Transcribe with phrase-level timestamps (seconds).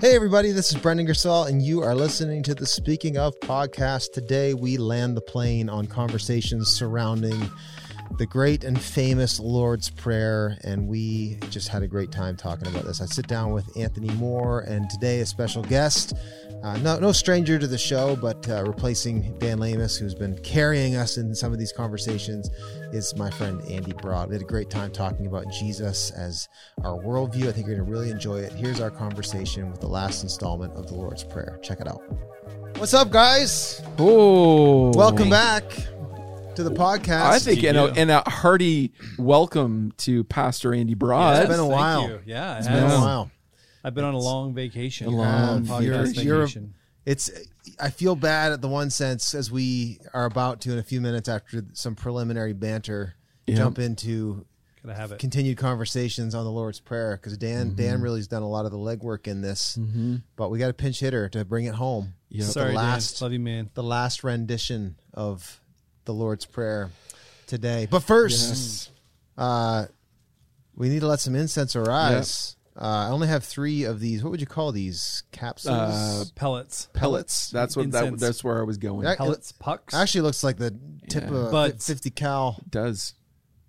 [0.00, 4.14] Hey, everybody, this is Brendan Gersall, and you are listening to the Speaking of podcast.
[4.14, 7.50] Today, we land the plane on conversations surrounding
[8.18, 12.84] the great and famous Lord's Prayer, and we just had a great time talking about
[12.84, 13.00] this.
[13.00, 16.14] I sit down with Anthony Moore, and today, a special guest,
[16.62, 20.96] uh, no, no stranger to the show, but uh, replacing Dan Lamus, who's been carrying
[20.96, 22.50] us in some of these conversations,
[22.92, 24.28] is my friend Andy Broad.
[24.28, 26.48] We had a great time talking about Jesus as
[26.84, 27.48] our worldview.
[27.48, 28.52] I think you're going to really enjoy it.
[28.52, 31.58] Here's our conversation with the last installment of the Lord's Prayer.
[31.62, 32.02] Check it out.
[32.76, 33.82] What's up, guys?
[33.98, 35.64] Oh, Welcome back
[36.62, 37.22] to the podcast.
[37.22, 41.38] I think and a, and a hearty welcome to Pastor Andy Broad.
[41.40, 42.20] It's been a while.
[42.26, 42.80] Yeah, it it's has.
[42.82, 43.30] been a while.
[43.82, 45.06] I've been on a long vacation.
[45.06, 46.74] A long podcast you're- you're- vacation.
[47.06, 47.30] It's.
[47.78, 51.00] I feel bad at the one sense as we are about to in a few
[51.00, 53.14] minutes after some preliminary banter
[53.46, 53.56] Yeah.
[53.56, 54.44] jump into
[54.86, 55.18] have it.
[55.18, 57.76] continued conversations on the Lord's Prayer because Dan Mm-hmm.
[57.76, 59.78] Dan really has done a lot of the legwork in this,
[60.36, 62.14] but we got a pinch hitter to bring it home.
[62.28, 62.46] Yep.
[62.46, 63.26] The Sorry, last- Dan.
[63.26, 63.70] Love you, man.
[63.74, 65.59] The last rendition of
[66.10, 66.90] the Lord's Prayer
[67.46, 67.86] today.
[67.88, 68.90] But first,
[69.38, 69.86] uh,
[70.74, 72.56] we need to let some incense arise.
[72.76, 74.24] Uh, I only have three of these.
[74.24, 75.76] What would you call these capsules?
[75.76, 76.88] Uh, Pellets.
[76.94, 77.50] pellets.
[77.50, 79.06] That's what that, that's where I was going.
[79.06, 79.14] Yeah.
[79.14, 79.52] Pellets.
[79.52, 79.94] Pucks.
[79.94, 80.74] Actually, looks like the
[81.08, 81.28] tip Yeah.
[81.28, 81.86] of a Buds.
[81.86, 82.56] fifty cal.
[82.62, 83.14] It does.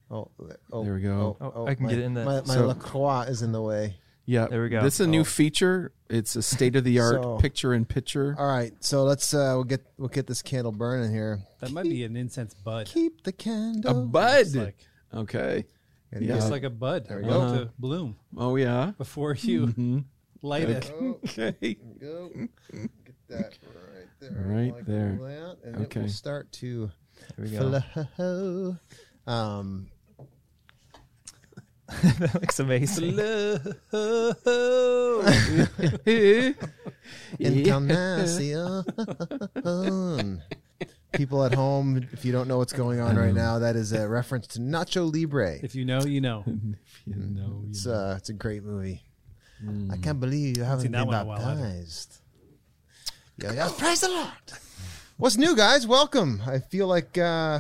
[0.10, 0.30] Oh,
[0.74, 1.38] oh, There we go.
[1.40, 2.26] Oh, I can my, get it in there.
[2.26, 3.96] My, my So- LaCroix is in the way.
[4.26, 4.48] Yeah.
[4.48, 4.82] There we go.
[4.84, 5.26] This is a new Oh.
[5.26, 5.92] feature.
[6.10, 8.36] It's a state of the art So- picture in picture.
[8.38, 11.40] All right, so let's uh, we'll get we'll get this candle burning here.
[11.60, 12.88] that might be an incense bud.
[12.88, 14.08] Keep the candle A candle.
[14.08, 14.40] bud.
[14.42, 14.78] It's like,
[15.14, 15.66] Okay.
[16.14, 16.36] Gotta Yeah.
[16.38, 17.64] it's like a bud we about go.
[17.66, 18.92] to bloom Oh yeah.
[18.98, 20.04] before you Mhm.
[20.42, 20.92] light it.
[20.92, 21.78] Okay.
[22.00, 22.30] go.
[22.34, 22.90] Get
[23.30, 24.44] that right there.
[24.46, 25.18] Right like there.
[25.22, 26.02] That, and it Okay.
[26.02, 26.92] will start to
[27.38, 27.80] There we go.
[28.16, 28.78] flow.
[29.28, 29.88] Um,
[32.20, 33.18] that looks amazing.
[37.40, 38.84] Encarnacion.
[41.14, 44.08] People at home, if you don't know what's going on right now, that is a
[44.08, 45.58] reference to Nacho Libre.
[45.62, 46.44] If you know, you know.
[47.08, 47.94] If you know, you It's know.
[47.94, 49.04] uh, it's a great movie.
[49.66, 49.92] Mm.
[49.92, 51.62] I can't believe you haven't been one in a while either.
[51.62, 52.20] baptized.
[53.38, 54.30] Yeah, yeah, praise the Lord.
[55.18, 55.86] What's new, guys?
[55.88, 56.42] Welcome.
[56.46, 57.60] I feel like, uh,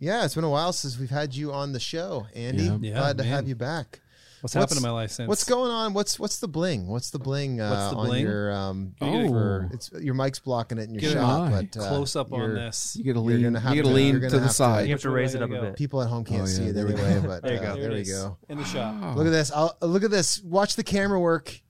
[0.00, 2.64] yeah, it's been a while since we've had you on the show, Andy.
[2.64, 2.78] Yeah.
[2.80, 3.32] Yeah, Glad to man.
[3.32, 4.00] have you back.
[4.40, 5.28] What's, What's- happened in my life since?
[5.28, 5.92] What's going on?
[5.92, 6.86] What's what's the bling?
[6.86, 7.60] What's the bling?
[7.60, 8.22] Uh, What's the on bling?
[8.24, 8.94] your um?
[9.02, 9.28] Oh.
[9.28, 11.50] for- it's your mic's blocking it in your Get shot, on.
[11.50, 12.96] but uh, Close up on this.
[12.96, 13.42] You gotta You're lean.
[13.42, 14.86] gonna have you gotta to- lean you're to the have to- side.
[14.86, 15.68] You have to raise it up a There you go.
[15.72, 15.76] bit.
[15.78, 17.28] People at home can't Oh, yeah, see it there we anyway, go.
[17.28, 17.80] but There you uh, go.
[17.82, 18.38] there, it we go.
[18.48, 18.94] In the shop.
[19.02, 19.12] Oh.
[19.18, 19.52] Look at this.
[19.52, 20.40] I'll, look at this.
[20.42, 21.60] Watch the camera work.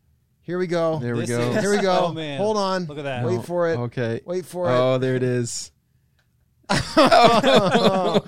[0.43, 1.01] Here we go.
[1.01, 1.41] There we This go.
[1.51, 1.91] is- Here we go.
[2.07, 2.39] Oh, man.
[2.39, 2.85] Hold on.
[2.85, 3.25] Look at that.
[3.27, 3.79] Wait for it.
[3.79, 4.21] Okay.
[4.25, 4.73] Wait for it.
[4.73, 5.73] Oh, there it is.
[8.21, 8.27] Look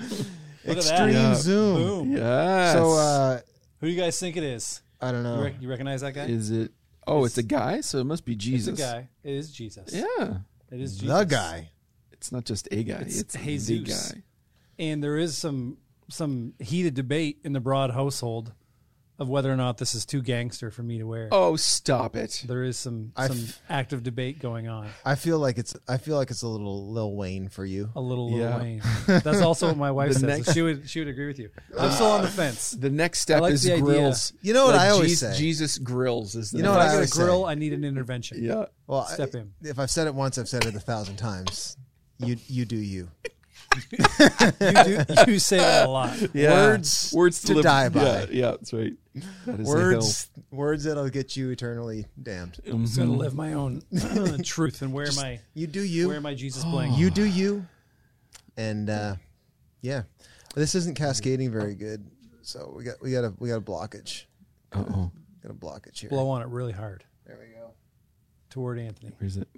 [0.68, 1.12] at Extreme that.
[1.12, 1.34] Yeah.
[1.34, 1.76] zoom.
[1.76, 2.12] Boom.
[2.16, 2.72] Yes.
[2.74, 3.40] So uh,
[3.80, 4.82] Who do you guys think it is?
[5.00, 5.42] I don't You, know.
[5.42, 6.24] rec- you recognize that guy?
[6.26, 6.70] is it?
[7.06, 8.78] Oh, it's, a guy, so it must be It's Jesus.
[8.78, 9.08] a guy.
[9.24, 9.92] It is Jesus.
[9.92, 10.38] Yeah.
[10.70, 11.18] It is Jesus.
[11.18, 11.70] The guy.
[12.12, 12.98] It's not just a guy.
[13.00, 14.12] It's It's, the Jesus.
[14.12, 14.22] guy.
[14.78, 18.52] and there is some some heated debate in the broad household
[19.22, 21.28] of whether or not this is too gangster for me to wear.
[21.32, 22.44] Oh, stop it.
[22.46, 24.88] There is some I some f- active debate going on.
[25.04, 25.74] I feel like it's.
[25.88, 27.88] I feel like it's a little Lil Wayne for you.
[27.96, 28.58] A little Lil Yeah.
[28.60, 28.82] Wayne.
[29.06, 30.22] That's also what my wife The says.
[30.24, 31.48] next- She would she would agree with you.
[31.78, 32.72] I'm still on the fence.
[32.72, 33.84] The next step like is the idea.
[33.84, 34.32] grills.
[34.42, 35.38] You know what Like I always Jesus, say?
[35.42, 37.50] Jesus grills is the You know if what I I get always a grill, say?
[37.50, 38.42] I need an intervention.
[38.44, 38.64] Yeah.
[38.86, 39.52] Well, Step I- in.
[39.62, 41.76] If I've said it once, I've said it a thousand times.
[42.18, 43.08] You you do you.
[43.74, 46.16] You do you say that a lot.
[46.34, 46.52] Yeah.
[46.52, 48.02] Words words to live- die by.
[48.02, 48.92] Yeah, yeah, that's right.
[49.46, 52.58] That is Words words that'll get you eternally damned.
[52.62, 52.74] a hill.
[52.76, 53.16] I'm just gonna Mhm.
[53.18, 53.82] live my own
[54.44, 56.08] truth and wear my You do you.
[56.08, 56.94] wear my Jesus bling.
[56.94, 57.66] you do you.
[58.56, 59.16] And uh,
[59.80, 60.02] yeah,
[60.54, 62.06] this isn't cascading very good.
[62.42, 64.24] So we got we got a we got a blockage.
[64.72, 65.10] Uh-oh.
[65.42, 66.10] Got a blockage here.
[66.10, 67.70] blow on it really hard There we go.
[68.50, 69.12] toward Anthony.
[69.18, 69.48] Where's it?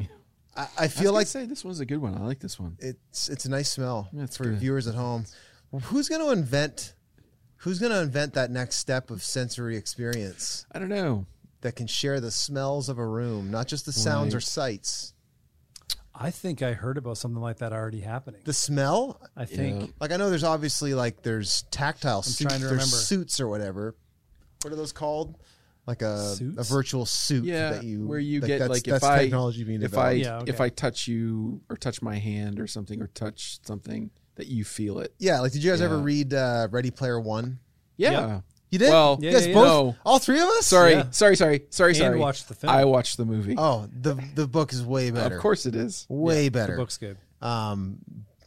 [0.56, 2.14] I, I I feel feel like like say this one's a good one.
[2.14, 2.76] I like this one.
[2.80, 4.58] it's it's a nice smell Yeah, it's for good.
[4.58, 5.24] viewers at home.
[5.84, 6.94] Who's going to invent?
[7.58, 11.26] Who's going to invent that next step of sensory experience I don't know.
[11.62, 15.14] that can share the smells of a room, not just the sounds or sights?
[16.14, 18.42] I think I heard about something like that already happening.
[18.44, 19.86] The smell, I think Yeah.
[20.00, 22.96] like I know there's obviously like there's tactile suits, trying to there's remember.
[22.96, 23.96] suits or whatever.
[24.62, 25.36] What are those called?
[25.86, 29.04] Like a a virtual suit Yeah, that you where you that- get that's, like that's
[29.04, 30.08] if I technology being if developed.
[30.08, 30.50] I Yeah, okay.
[30.50, 34.64] if I touch you or touch my hand or something or touch something that you
[34.64, 35.12] feel it.
[35.18, 37.58] yeah, like did you guys ever read uh, Ready Player One?
[37.98, 38.40] Yeah.
[38.70, 38.88] You did?
[38.88, 39.96] Well, you Yeah, guys yeah, both, No.
[40.04, 40.66] all three of us.
[40.66, 41.10] Sorry, Yeah.
[41.10, 42.18] sorry, sorry, sorry, And sorry.
[42.18, 42.72] watched the film.
[42.72, 43.54] I watched the movie.
[43.56, 45.36] Oh, the the book is way better.
[45.36, 46.06] of course it is.
[46.08, 46.76] way the better.
[46.76, 47.18] book's good.
[47.40, 47.98] Um,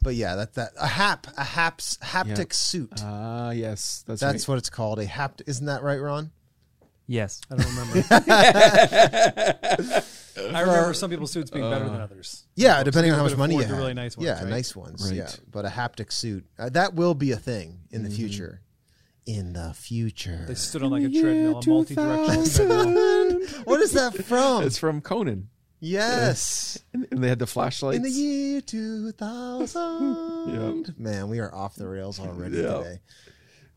[0.01, 2.45] but yeah, that that a hap a haps haptic Yeah.
[2.53, 2.93] suit.
[3.03, 4.53] Ah, yes, that's That's right.
[4.53, 4.99] what it's called.
[4.99, 5.43] A hapt.
[5.45, 6.31] Isn't that right, Ron?
[7.07, 7.41] Yes.
[7.49, 8.03] I don't remember.
[10.53, 12.43] I remember some people's suits being better than others.
[12.55, 13.81] Yeah, depending on how much money you afford the have.
[13.83, 14.49] really nice ones, yeah, right?
[14.49, 15.03] nice ones.
[15.07, 15.15] Right.
[15.17, 18.09] Yeah, but a haptic suit uh, that will be a thing in Mm-hmm.
[18.09, 18.61] the future.
[19.25, 20.45] In the future.
[20.47, 23.47] They stood on like a treadmill, a multi-directional treadmill.
[23.65, 24.63] what is that from?
[24.63, 25.49] It's from Conan,
[25.79, 26.77] yes.
[26.93, 27.97] and and they had the flashlights.
[27.97, 30.95] In the year 2000.
[30.97, 32.77] Man, we are off the rails already Yeah.
[32.77, 32.99] today.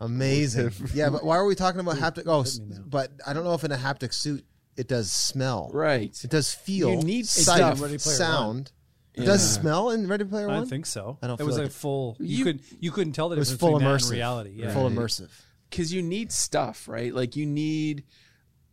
[0.00, 0.72] Amazing.
[0.94, 2.24] yeah, but why are we talking about haptic?
[2.26, 4.44] Oh, s- but I don't know if in a haptic suit
[4.76, 5.70] it does smell.
[5.74, 6.16] right.
[6.24, 6.90] It does feel.
[6.90, 7.80] You need sight, stuff.
[7.82, 8.72] Ready Player sound.
[9.12, 9.60] It does Yeah.
[9.60, 10.56] smell in Ready Player One.
[10.56, 11.18] I don't think so.
[11.20, 12.16] I don't It feel was like a it- full.
[12.18, 14.10] You, You- could you couldn't tell the it was full immersive.
[14.12, 14.52] reality.
[14.56, 14.72] Yeah.
[14.72, 15.28] Full immersive.
[15.68, 17.14] because you need stuff, right?
[17.14, 18.04] Like you need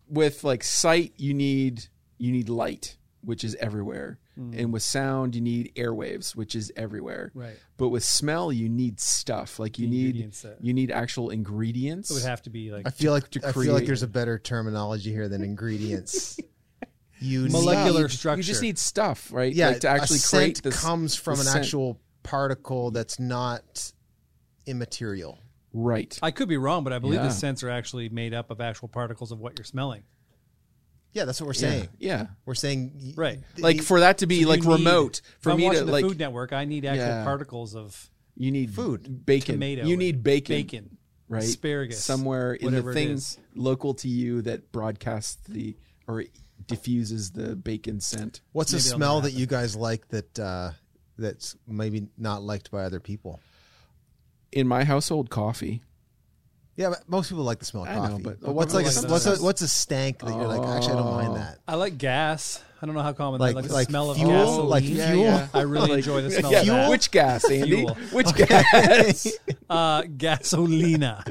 [0.09, 1.87] with like sight, you need
[2.17, 4.59] you need light, which is everywhere, Mm.
[4.59, 7.31] and with sound, you need airwaves, which is everywhere.
[7.33, 7.57] Right.
[7.77, 9.57] But with smell, you need stuff.
[9.57, 12.11] Like you need ingredients that- you need actual ingredients.
[12.11, 14.07] It would have to be like I feel like to I feel like there's a
[14.07, 16.39] better terminology here than ingredients.
[17.19, 18.37] you Molecular need, structure.
[18.37, 19.51] You just need stuff, right?
[19.51, 21.65] yeah, like to actually a create scent this comes from the an scent.
[21.65, 23.91] actual particle that's not
[24.67, 25.39] immaterial.
[25.73, 26.17] right.
[26.21, 27.27] I could be wrong, but I believe Yeah.
[27.27, 30.03] the scents are actually made up of actual particles of what you're smelling.
[31.13, 31.89] Yeah, that's what we're saying.
[31.99, 32.27] Yeah.
[32.45, 33.39] We're saying Right.
[33.55, 35.63] the- Like for that to be So like you need- remote if for I'm me
[35.63, 37.23] to watching the like Food Network, I need actual Yeah.
[37.23, 39.25] particles of you need Food.
[39.25, 39.55] bacon.
[39.55, 39.85] tomato.
[39.85, 40.55] You need bacon.
[40.55, 40.97] Bacon.
[41.29, 41.43] right?
[41.43, 42.03] Asparagus.
[42.05, 43.37] somewhere in the whatever it thing is.
[43.55, 45.75] local to you that broadcasts the
[46.07, 46.23] or
[46.67, 48.39] diffuses the bacon scent.
[48.53, 50.71] what's a maybe it'll smell that you guys like that uh,
[51.17, 53.39] that's maybe not liked by other people?
[54.53, 55.81] In my household, coffee.
[56.77, 58.23] Yeah, but most people like the smell of I know, coffee.
[58.23, 60.93] but- but, what's like like a, what's a what's a stank that you're like actually
[60.93, 61.35] I don't mind Oh.
[61.35, 61.59] that.
[61.67, 62.63] I like gas.
[62.79, 63.55] I don't know how common Like that.
[63.55, 64.69] Like the like smell of fuel, gasoline.
[64.69, 65.23] like fuel.
[65.23, 65.47] yeah.
[65.51, 66.89] I really enjoy the smell yeah, of that.
[66.91, 67.77] Which gas, Andy?
[67.77, 67.95] Fuel.
[68.11, 69.27] Which gas?
[69.67, 71.23] Uh, gasolina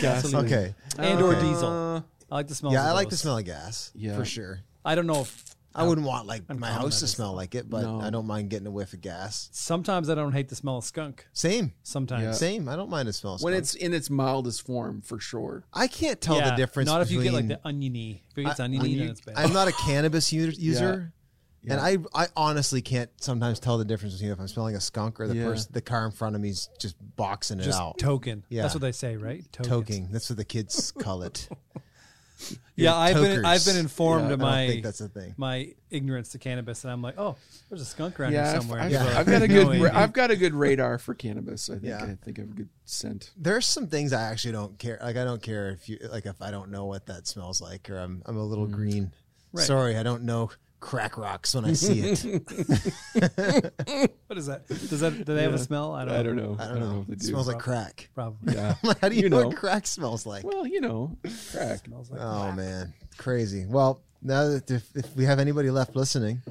[0.00, 0.46] Gasoline.
[0.46, 0.74] Okay.
[0.98, 2.04] and or Uh, diesel.
[2.30, 2.72] I like the smell.
[2.72, 3.90] Yeah, of I like the smell of gas.
[3.96, 4.16] Yeah.
[4.16, 4.60] for sure.
[4.84, 5.44] I don't know if
[5.76, 8.00] I wouldn't want like my house to smell like it, but No.
[8.00, 9.48] I don't mind getting a whiff of gas.
[9.52, 11.26] sometimes I don't hate the smell of skunk.
[11.32, 12.22] Same, Sometimes.
[12.24, 12.32] Yeah.
[12.32, 12.68] same.
[12.68, 13.34] I don't mind the smell.
[13.34, 13.62] Of When skunk.
[13.62, 15.64] it's in its mildest form, for sure.
[15.72, 16.86] I can't tell Yeah, the difference.
[16.88, 18.22] Not if you get like between- the oniony.
[18.32, 19.36] If it gets I- oniony, then onion- it's bad.
[19.36, 21.12] I'm not a cannabis u- user.
[21.62, 21.72] Yeah.
[21.72, 21.80] And
[22.14, 25.26] I, I honestly can't sometimes tell the difference between if I'm smelling a skunk or
[25.26, 25.46] the Yeah.
[25.46, 27.98] person, the car in front of me is just boxing it just out.
[27.98, 28.44] token.
[28.48, 28.62] Yeah.
[28.62, 29.44] That's what they say, right?
[29.50, 29.68] Tokens.
[29.88, 30.08] Toking.
[30.12, 31.48] That's what the kids call it.
[32.76, 33.44] Yeah, You're I've been.
[33.44, 35.34] I've been informed Yeah, of I don't my think that's a thing.
[35.38, 37.36] my ignorance to cannabis, and I'm like, oh,
[37.68, 38.80] there's a skunk around Yeah, here somewhere.
[38.80, 39.18] I've, Yeah.
[39.18, 39.66] I've got a good.
[39.66, 41.70] Andy." Ra- I've got a good radar for cannabis.
[41.70, 41.84] I think.
[41.84, 42.04] Yeah.
[42.04, 43.30] I think I have a good scent.
[43.36, 44.98] There's some things I actually don't care.
[45.02, 47.88] Like I don't care if you like if I don't know what that smells like
[47.88, 48.72] or I'm I'm a little mm.
[48.72, 49.12] green.
[49.52, 49.64] Right.
[49.64, 50.50] Sorry, I don't know
[50.86, 52.24] crack rocks when I see it.
[54.28, 54.66] What is that?
[54.68, 55.92] Does that do they have a smell?
[55.94, 56.14] I don't.
[56.14, 56.56] I don't know.
[56.58, 57.00] I don't know.
[57.02, 57.26] if they It do.
[57.26, 58.08] smells like crack.
[58.14, 58.54] Probably.
[58.54, 58.74] Yeah.
[59.00, 59.48] How do you, You know, know.
[59.48, 60.44] what crack smells like?
[60.44, 61.16] Well, you know,
[61.52, 61.84] crack.
[61.86, 63.66] Smells like Oh man, crazy.
[63.66, 66.42] Well, now that if, if we have anybody left listening,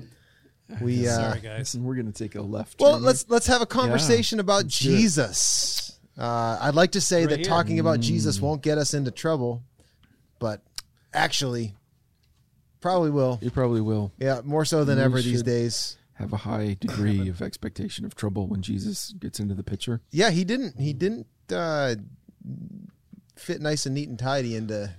[0.82, 1.74] we uh, Sorry, guys.
[1.76, 2.80] and We're gonna take a left.
[2.80, 4.80] well turn let's let's have a conversation about Let's.
[4.80, 6.00] Jesus.
[6.18, 7.46] Uh, I'd like to say Right that here.
[7.50, 8.42] talking about Jesus Mm.
[8.42, 9.62] won't get us into trouble,
[10.40, 10.62] but
[11.14, 11.76] actually,
[12.86, 13.40] probably will.
[13.42, 15.98] You probably will Yeah, more so than We ever these should- days.
[16.14, 20.02] have a high degree of expectation of trouble when Jesus gets into the picture.
[20.12, 20.80] Yeah, he didn't.
[20.80, 21.96] He didn't uh,
[23.36, 24.92] fit nice and neat and tidy into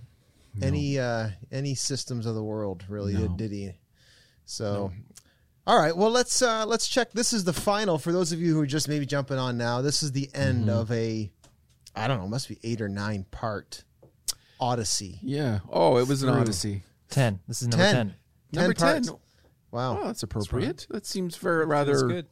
[0.61, 2.85] any uh, any systems of the world.
[2.89, 3.21] Really, No.
[3.29, 3.73] did, did he?
[4.45, 4.93] So,
[5.67, 5.97] all right.
[5.97, 7.13] Well, let's uh, let's check.
[7.13, 9.81] This is the final for those of you who are just maybe jumping on now.
[9.83, 10.79] This is the end Mm-hmm.
[10.79, 11.31] of a,
[11.95, 13.85] I don't know, must be eight or nine part
[14.61, 15.19] Odyssey.
[15.23, 15.61] Yeah.
[15.71, 16.83] Oh, it was an odyssey.
[17.11, 17.41] Ten.
[17.49, 17.95] This is number Ten.
[17.95, 18.15] ten.
[18.53, 19.05] Number ten.
[19.05, 19.23] parts.
[19.71, 20.87] Wow, Oh, that's appropriate.
[20.91, 22.27] that seems very rather good.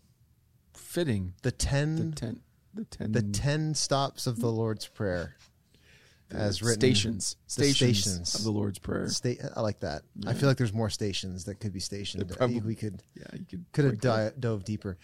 [0.73, 1.35] fitting.
[1.43, 2.41] the The ten ten.
[2.75, 3.13] The ten.
[3.13, 5.37] the ten stops of the Lord's Prayer,
[6.31, 7.37] as written stations.
[7.47, 8.35] the Stations, stations.
[8.35, 9.09] of the Lord's prayer.
[9.09, 9.41] State.
[9.55, 10.03] I like that.
[10.27, 12.29] I feel like there's more stations that could be stationed.
[12.29, 14.99] There probably- we could Yeah, you could could have break di- dove deeper.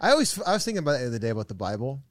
[0.00, 2.02] I always I was thinking about it the other day about the Bible.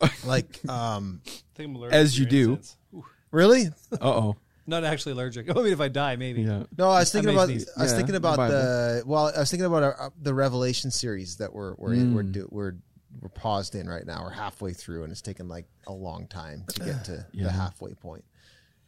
[0.24, 2.50] like, um, I think I'm allergic As to you your do.
[2.52, 2.76] incense.
[2.94, 2.98] Ooh.
[3.00, 3.02] Uh
[3.32, 3.68] really?
[4.00, 4.36] oh.
[4.68, 5.50] Not actually allergic.
[5.54, 6.42] I mean, if I die, maybe.
[6.42, 6.64] Yeah.
[6.76, 7.48] No, I was thinking about.
[7.48, 8.54] me- I was yeah, thinking the about Bible.
[8.54, 9.02] the.
[9.06, 12.22] Well, I was thinking about our, uh, the Revelation series that we're we're in, we're,
[12.22, 12.32] Mm.
[12.32, 12.74] do, we're
[13.20, 14.22] we're paused in right now.
[14.22, 17.44] We're halfway through, and it's taken like a long time to get to Yeah.
[17.44, 18.24] the halfway point.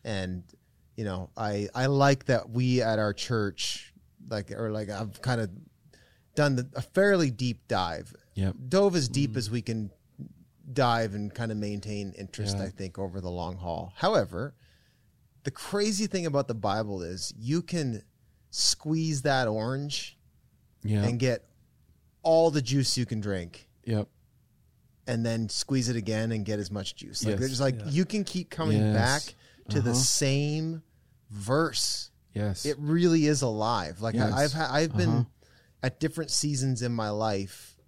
[0.04, 0.44] And
[0.96, 3.94] you know, I I like that we at our church,
[4.28, 5.50] like or like I've kind of
[6.34, 8.54] done the, a fairly deep dive Yep.
[8.68, 9.90] dove as deep as we can
[10.72, 12.64] dive and kind of maintain interest, Yeah.
[12.64, 13.92] I think, over the long haul.
[13.96, 14.54] However,
[15.44, 18.02] the crazy thing about the Bible is you can
[18.50, 20.18] squeeze that orange
[20.82, 21.04] Yeah.
[21.04, 21.44] and get
[22.22, 24.08] all the juice you can drink yep.
[25.06, 27.24] and then squeeze it again and get as much juice.
[27.24, 27.40] Like Yes.
[27.40, 27.88] there's like Yeah.
[27.88, 28.94] you can keep coming Yes.
[28.94, 29.34] back
[29.70, 29.98] to the Uh-huh.
[30.00, 30.82] same
[31.30, 32.66] verse Yes.
[32.66, 34.00] it really is alive.
[34.00, 34.32] Like Yes.
[34.32, 35.24] I, I've ha- I've been Uh-huh.
[35.82, 37.78] at different seasons in my life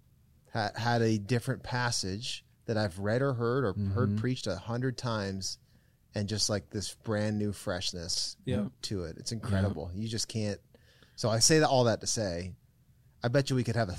[0.53, 3.91] ha- had a different passage that I've read or heard or Mm-hmm.
[3.91, 5.57] heard preached a hundred times,
[6.15, 8.67] and just like this brand new freshness Yeah.
[8.83, 9.17] to it.
[9.17, 9.91] It's incredible.
[9.93, 10.59] You just can't.
[11.15, 12.53] So I say that all that to say,
[13.23, 13.97] I bet you we could have a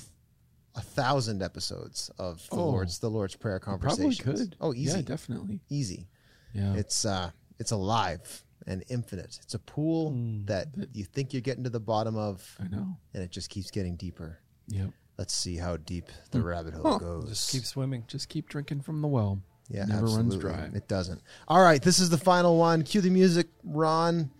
[0.77, 2.71] a thousand episodes of the Oh.
[2.71, 4.25] Lord's the Lord's prayer conversation.
[4.25, 4.57] Probably could.
[4.61, 5.61] Oh, easy, Yeah, definitely.
[5.69, 6.09] easy.
[6.53, 6.75] Yeah.
[6.75, 7.31] It's uh,
[7.61, 9.39] it's alive and infinite.
[9.43, 10.47] It's a pool Hmm.
[10.47, 12.97] that you think you're getting to the bottom of, I know.
[13.13, 14.41] and it just keeps getting deeper.
[14.67, 14.91] Yep.
[15.17, 16.45] Let's see how deep the Hmm.
[16.47, 17.29] rabbit hole goes.
[17.29, 18.03] Just keep swimming.
[18.09, 19.41] Just keep drinking from the well.
[19.69, 20.39] Yeah, Never absolutely.
[20.39, 20.77] runs dry.
[20.77, 21.21] It doesn't.
[21.49, 22.83] All right, this is the final one.
[22.83, 24.31] Cue the music, Ron.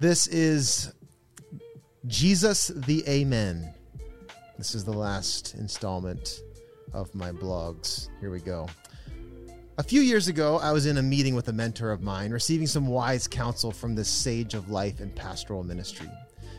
[0.00, 0.92] This is
[2.06, 3.72] Jesus the Amen.
[4.58, 6.40] This is the last installment
[6.92, 8.08] of my blogs.
[8.20, 8.68] Here we go.
[9.78, 12.66] A few years ago, I was in a meeting with a mentor of mine, receiving
[12.66, 16.08] some wise counsel from this sage of life and pastoral ministry.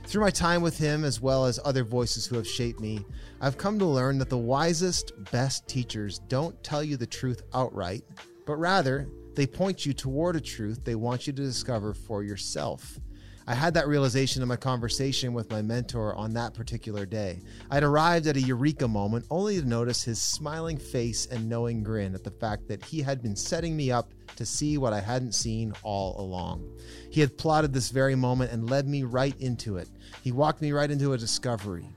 [0.06, 3.06] Through my time with him, as well as other voices who have shaped me,
[3.42, 8.04] I've come to learn that the wisest, best teachers don't tell you the truth outright,
[8.46, 13.00] but rather, they point you toward a truth they want you to discover for yourself.
[13.46, 17.42] I had that realization in my conversation with my mentor on that particular day.
[17.70, 22.16] I'd arrived at a eureka moment only to notice his smiling face and knowing grin
[22.16, 25.34] at the fact that he had been setting me up to see what I hadn't
[25.34, 26.80] seen all along.
[27.12, 29.90] He had plotted this very moment and led me right into it.
[30.22, 31.90] He walked me right into a discovery.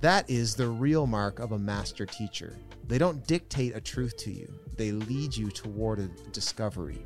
[0.00, 2.56] That is the real mark of a master teacher.
[2.88, 7.04] They don't dictate a truth to you, they lead you toward a discovery.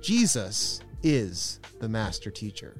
[0.00, 2.74] Jesus is the master teacher.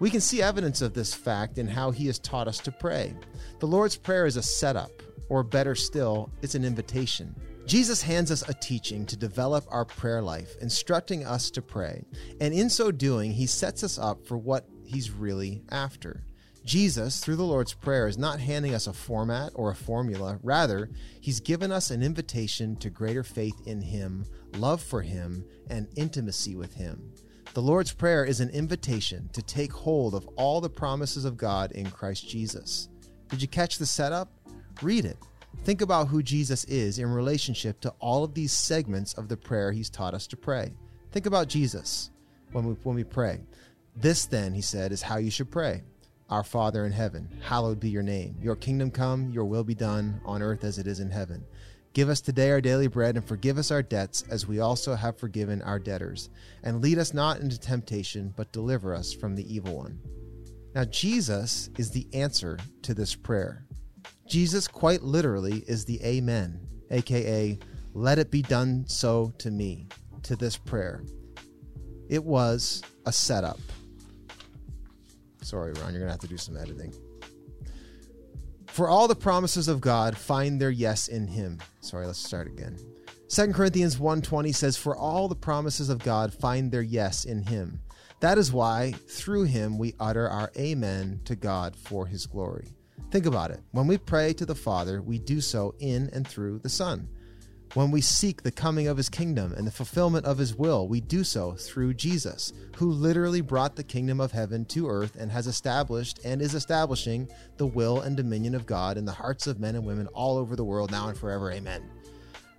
[0.00, 3.14] We can see evidence of this fact in how he has taught us to pray.
[3.58, 7.34] The Lord's Prayer is a setup, or better still, it's an invitation.
[7.66, 12.04] Jesus hands us a teaching to develop our prayer life, instructing us to pray,
[12.40, 16.24] and in so doing, he sets us up for what he's really after.
[16.64, 20.38] Jesus, through the Lord's Prayer, is not handing us a format or a formula.
[20.42, 20.90] Rather,
[21.20, 24.24] he's given us an invitation to greater faith in him,
[24.56, 27.12] love for him, and intimacy with him.
[27.58, 31.72] The Lord's Prayer is an invitation to take hold of all the promises of God
[31.72, 32.88] in Christ Jesus.
[33.30, 34.30] Did you catch the setup?
[34.80, 35.16] Read it.
[35.64, 39.72] Think about who Jesus is in relationship to all of these segments of the prayer
[39.72, 40.72] he's taught us to pray.
[41.10, 42.12] Think about Jesus
[42.52, 43.40] when we, when we pray.
[43.96, 45.82] This, then, he said, is how you should pray.
[46.30, 48.36] Our Father in heaven, hallowed be your name.
[48.40, 51.44] Your kingdom come, your will be done, on earth as it is in heaven.
[51.94, 55.18] Give us today our daily bread, and forgive us our debts, as we also have
[55.18, 56.30] forgiven our debtors.
[56.62, 59.98] And lead us not into temptation, but deliver us from the evil one.
[60.74, 63.64] Now, Jesus is the answer to this prayer.
[64.28, 67.58] Jesus, quite literally, is the Amen, aka,
[67.94, 69.88] let it be done so to me,
[70.22, 71.02] to this prayer.
[72.08, 73.58] It was a setup.
[75.42, 76.92] Sorry, Ron, you're going to have to do some editing.
[78.78, 81.58] For all the promises of God find their yes in him.
[81.80, 82.78] Sorry, let's start again.
[83.28, 87.80] 2 Corinthians 1:20 says for all the promises of God find their yes in him.
[88.20, 92.76] That is why through him we utter our amen to God for his glory.
[93.10, 93.58] Think about it.
[93.72, 97.08] When we pray to the Father, we do so in and through the Son.
[97.74, 101.02] When we seek the coming of his kingdom and the fulfillment of his will, we
[101.02, 105.46] do so through Jesus, who literally brought the kingdom of heaven to earth and has
[105.46, 109.74] established and is establishing the will and dominion of God in the hearts of men
[109.74, 111.52] and women all over the world now and forever.
[111.52, 111.82] Amen.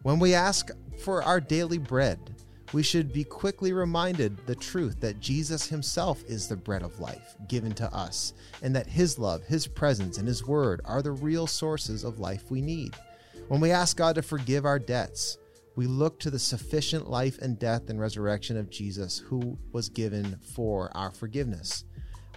[0.03, 2.35] When we ask for our daily bread,
[2.71, 7.35] we should be quickly reminded the truth that Jesus himself is the bread of life
[7.47, 11.47] given to us, and that his love, his presence, and his word are the real
[11.47, 12.95] sources of life we need.
[13.49, 15.39] When we ask God to forgive our debts,
[15.75, 20.37] we look to the sufficient life and death and resurrection of Jesus, who was given
[20.53, 21.83] for our forgiveness.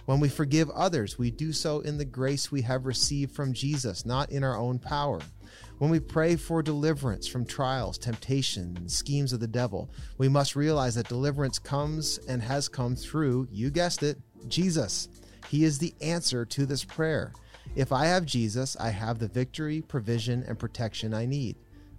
[0.05, 4.07] When we forgive others, we do so in the grace we have received from Jesus,
[4.07, 5.21] not in our own power.
[5.77, 10.55] When we pray for deliverance from trials, temptation, and schemes of the devil, we must
[10.55, 14.17] realize that deliverance comes and has come through, you guessed it,
[14.47, 15.09] Jesus.
[15.47, 17.33] He is the answer to this prayer.
[17.75, 21.55] If I have Jesus, I have the victory, provision, and protection I need.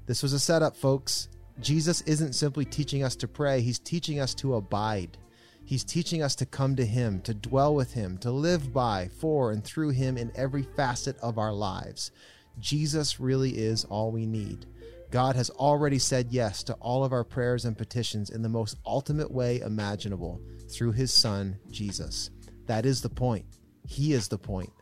[0.07, 1.29] This was a setup, folks.
[1.61, 5.19] Jesus isn't simply teaching us to pray, he's teaching us to abide.
[5.67, 9.51] He's teaching us to come to Him, to dwell with Him, to live by, for,
[9.51, 12.11] and through Him in every facet of our lives.
[12.59, 14.67] Jesus really is all we need.
[15.11, 18.77] God has already said yes to all of our prayers and petitions in the most
[18.85, 20.41] ultimate way imaginable
[20.71, 22.31] through His Son, Jesus.
[22.67, 23.47] That is the point.
[23.87, 24.73] He is the point.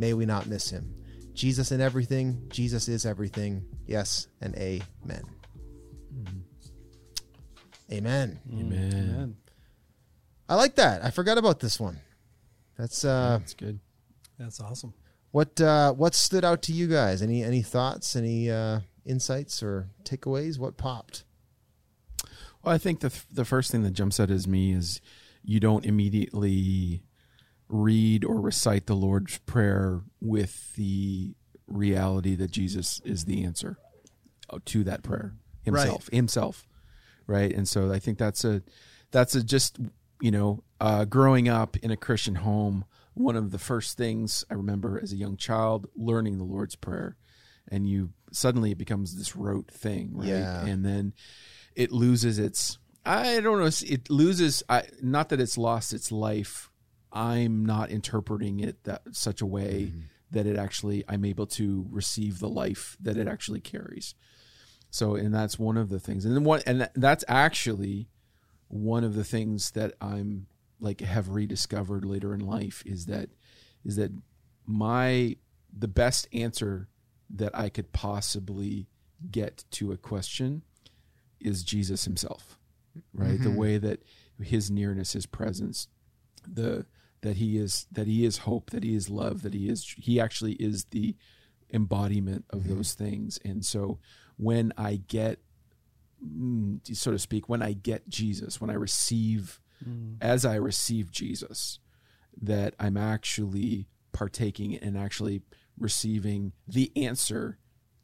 [0.00, 0.94] May we not miss Him.
[1.34, 3.66] Jesus in everything, Jesus is everything.
[3.86, 4.80] Yes, and amen.
[5.12, 6.44] Amen.
[7.92, 8.40] Amen.
[8.50, 9.36] Amen.
[10.48, 11.04] I like that.
[11.04, 12.00] I forgot about this one.
[12.78, 13.78] That's uh, That's good.
[14.38, 14.94] That's awesome.
[15.32, 17.20] what uh, what stood out to you guys?
[17.20, 18.16] Any any thoughts?
[18.16, 20.58] Any uh, insights or takeaways?
[20.58, 21.24] What popped?
[22.62, 25.02] Well, I think the the first thing that jumps out as me is
[25.42, 27.02] you don't immediately
[27.70, 31.34] read or recite the Lord's prayer with the
[31.66, 33.78] reality that Jesus is the answer
[34.50, 36.66] uh, to that prayer himself himself
[37.30, 37.54] right?
[37.54, 38.62] And so I think that's a
[39.12, 39.78] that's a just
[40.20, 42.84] you know uh, growing up in a Christian home
[43.14, 47.16] one of the first things I remember as a young child learning the Lord's prayer
[47.68, 50.28] and you suddenly it becomes this rote thing right?
[50.28, 50.64] Yeah.
[50.66, 51.12] and then
[51.74, 56.69] it loses its I don't know it loses I not that it's lost its life
[57.12, 60.00] I'm not interpreting it that such a way mm-hmm.
[60.30, 64.14] that it actually I'm able to receive the life that it actually carries
[64.90, 68.08] so and that's one of the things and then one and that's actually
[68.68, 70.46] one of the things that I'm
[70.80, 73.30] like have rediscovered later in life is that
[73.84, 74.12] is that
[74.66, 75.36] my
[75.76, 76.88] the best answer
[77.28, 78.86] that I could possibly
[79.30, 80.62] get to a question
[81.40, 82.58] is Jesus himself.
[83.14, 83.38] Right?
[83.38, 83.56] The mm-hmm.
[83.56, 84.02] way that
[84.42, 85.88] his nearness, his presence,
[86.46, 86.86] the
[87.22, 90.20] that he is that he is hope, that he is love, that he is he
[90.20, 91.16] actually is the
[91.72, 93.38] embodiment of those things.
[93.44, 93.98] And so
[94.36, 95.40] when I get
[96.24, 99.60] mm, so to speak, when I get Jesus, when I receive
[100.20, 101.78] as I receive Jesus,
[102.40, 105.42] that I'm actually partaking and actually
[105.78, 107.58] receiving the answer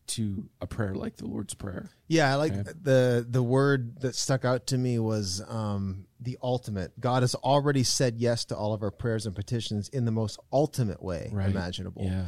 [0.08, 1.90] to a prayer like the Lord's Prayer.
[2.08, 2.70] Yeah, I like Okay.
[2.82, 6.98] the the word that stuck out to me was um, the ultimate.
[7.00, 10.38] God has already said yes to all of our prayers and petitions in the most
[10.52, 11.50] ultimate way Right.
[11.50, 12.04] imaginable.
[12.04, 12.24] Yeah.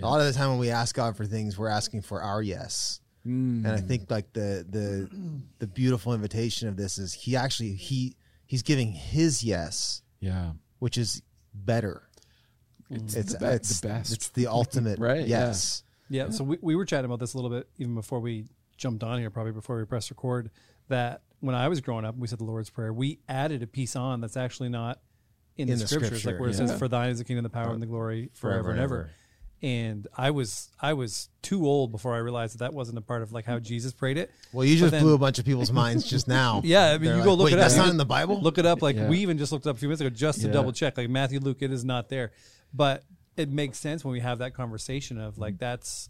[0.00, 2.42] A lot of the time when we ask God for things, we're asking for our
[2.42, 3.00] yes.
[3.24, 5.10] And I think like the the
[5.58, 8.14] the beautiful invitation of this is he actually he
[8.46, 10.52] he's giving his yes, Yeah.
[10.78, 12.02] which is better.
[12.88, 14.12] It's, It's the, be- it's the best.
[14.12, 15.46] It's the ultimate Right, yeah.
[16.08, 19.02] Yeah, so we, we were chatting about this a little bit even before we jumped
[19.02, 20.50] on here, probably before we pressed record.
[20.88, 22.92] That when I was growing up, we said the Lord's Prayer.
[22.92, 25.00] We added a piece on that's actually not
[25.56, 26.66] in, In the, the scriptures, scripture, like where it yeah.
[26.66, 29.10] says, "For thine is the kingdom, the power, and the glory, forever, Forever and ever."
[29.62, 33.22] And I was I was too old before I realized that that wasn't a part
[33.22, 34.30] of like how Jesus prayed it.
[34.52, 36.60] Well, you just then- blew a bunch of people's minds just now.
[36.62, 37.64] Yeah, I mean, They're you go like, look Wait, it up.
[37.64, 38.38] That's not in the Bible.
[38.40, 38.82] Look it up.
[38.82, 39.08] Like Yeah.
[39.08, 40.52] we even just looked up a few minutes ago just to Yeah.
[40.52, 40.98] double check.
[40.98, 42.32] Like Matthew, Luke, it is not there.
[42.74, 43.02] But
[43.36, 45.42] it makes sense when we have that conversation of Mm-hmm.
[45.42, 46.08] like that's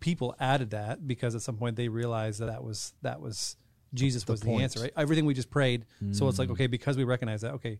[0.00, 3.56] people added that because at some point they realized that that was that was
[3.92, 4.62] Jesus was the point.
[4.62, 4.80] answer.
[4.80, 4.92] Right?
[4.96, 5.84] Everything we just prayed.
[6.12, 6.28] So Mm.
[6.30, 7.52] it's like okay, because we recognize that.
[7.54, 7.78] Okay,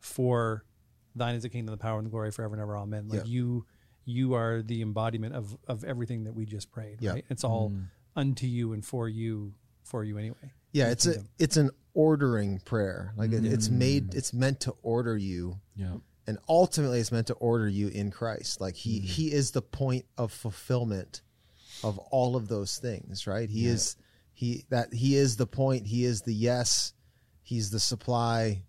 [0.00, 0.64] for
[1.14, 2.76] thine is the kingdom, the power, and the glory forever and ever.
[2.76, 3.08] Amen.
[3.08, 3.26] Like Yep.
[3.28, 3.64] you,
[4.04, 7.00] you are the embodiment of of everything that we just prayed.
[7.00, 7.14] Yep.
[7.14, 7.24] Right?
[7.30, 7.72] It's all
[8.16, 10.52] unto you and for you, for you anyway.
[10.72, 13.12] Yeah, it's a it's an ordering prayer.
[13.16, 13.78] Like it, it's Mm.
[13.78, 15.96] made it's meant to order you yeah.
[16.26, 18.60] And ultimately it's meant to order you in Christ.
[18.60, 19.06] Like he Mm-hmm.
[19.06, 21.22] he is the point of fulfillment
[21.82, 23.48] of all of those things, right?
[23.50, 23.96] He is
[24.32, 26.92] he that he is the point, he is the yes,
[27.42, 28.62] he's the supply.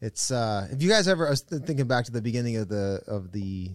[0.00, 3.02] It's uh if you guys ever I was thinking back to the beginning of the
[3.06, 3.70] of the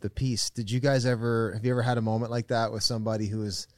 [0.00, 2.82] the piece, did you guys ever have you ever had a moment like that with
[2.82, 3.68] somebody who is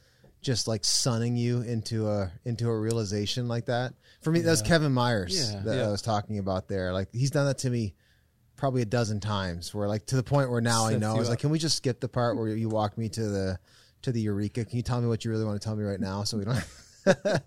[0.41, 3.93] just like sunning you into a into a realization like that?
[4.21, 5.61] For me, that was Kevin Myers Yeah.
[5.63, 5.87] that Yeah.
[5.87, 6.91] I was talking about there.
[6.93, 7.93] Like he's done that to me
[8.63, 11.19] probably a dozen times where like to the point where now I know I you
[11.19, 13.59] was like, can we just skip the part where you walk me to the
[14.03, 14.63] to the eureka?
[14.63, 16.45] Can you tell me what you really want to tell me right now so we
[16.45, 16.63] don't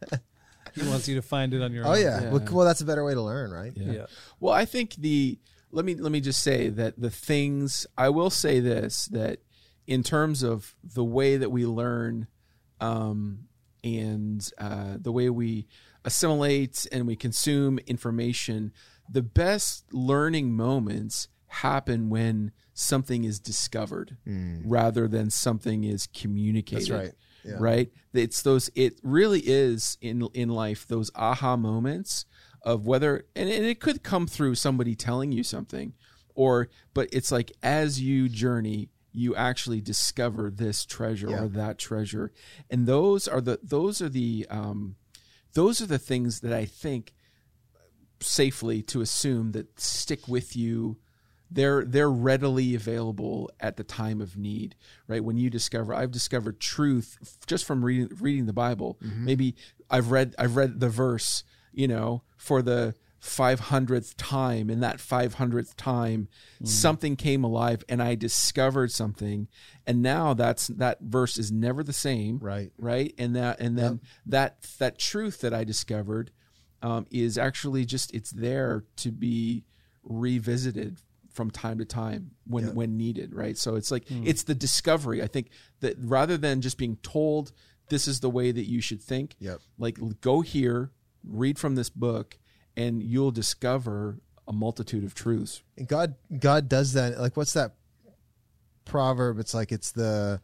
[0.75, 2.03] He wants you to find it on your Oh own.
[2.03, 2.21] yeah.
[2.21, 2.31] Yeah.
[2.33, 3.73] Well, well that's a better way to learn, right?
[3.75, 3.93] Yeah.
[3.93, 4.07] Yeah.
[4.41, 5.39] Well, I think the
[5.71, 9.39] let me let me just say that the things I will say this that
[9.87, 12.27] in terms of the way that we learn
[12.79, 13.49] um,
[13.83, 15.67] and uh, the way we
[16.05, 18.75] assimilate and we consume information,
[19.11, 24.17] the best learning moments happen when something is discovered
[24.65, 26.89] rather than something is communicated.
[26.89, 27.13] That's right.
[27.45, 27.57] Yeah.
[27.61, 32.25] right it's those it really is in in life those aha moments
[32.63, 35.93] of whether and, and it could come through somebody telling you something
[36.35, 41.45] or but it's like as you journey you actually discover this treasure Yeah.
[41.45, 42.33] or that treasure
[42.69, 44.97] and those are the those are the um
[45.55, 47.15] those are the things that i think
[48.21, 50.97] safely to assume that stick with you
[51.51, 54.75] they're they're readily available at the time of need
[55.07, 55.23] right?
[55.23, 58.99] When you discover i've discovered truth just from reading reading the bible.
[59.03, 59.25] Mm-hmm.
[59.25, 59.57] Maybe
[59.91, 62.95] i've read i've read the verse you know for the
[63.27, 64.71] 500th time.
[64.71, 66.29] In that 500th time
[66.63, 66.69] mm.
[66.69, 69.49] something came alive and i discovered something.
[69.87, 72.73] And now that's that verse is never the same Right.
[72.79, 73.15] right?
[73.19, 76.31] And that and then that that truth that i discovered
[76.83, 79.65] um, is actually just it's there to be
[80.05, 80.99] revisited
[81.33, 82.73] from time to time when Yeah.
[82.73, 83.59] when needed, right?
[83.59, 85.23] So it's like it's the discovery.
[85.23, 87.53] I think that rather than just being told
[87.89, 89.61] this is the way that you should think, Yep.
[89.79, 90.91] like go here,
[91.23, 92.39] read from this book,
[92.77, 95.63] and you'll discover a multitude of truths.
[95.77, 97.19] And God God does that.
[97.19, 97.75] Like what's that
[98.85, 99.39] proverb?
[99.39, 100.41] It's like it's the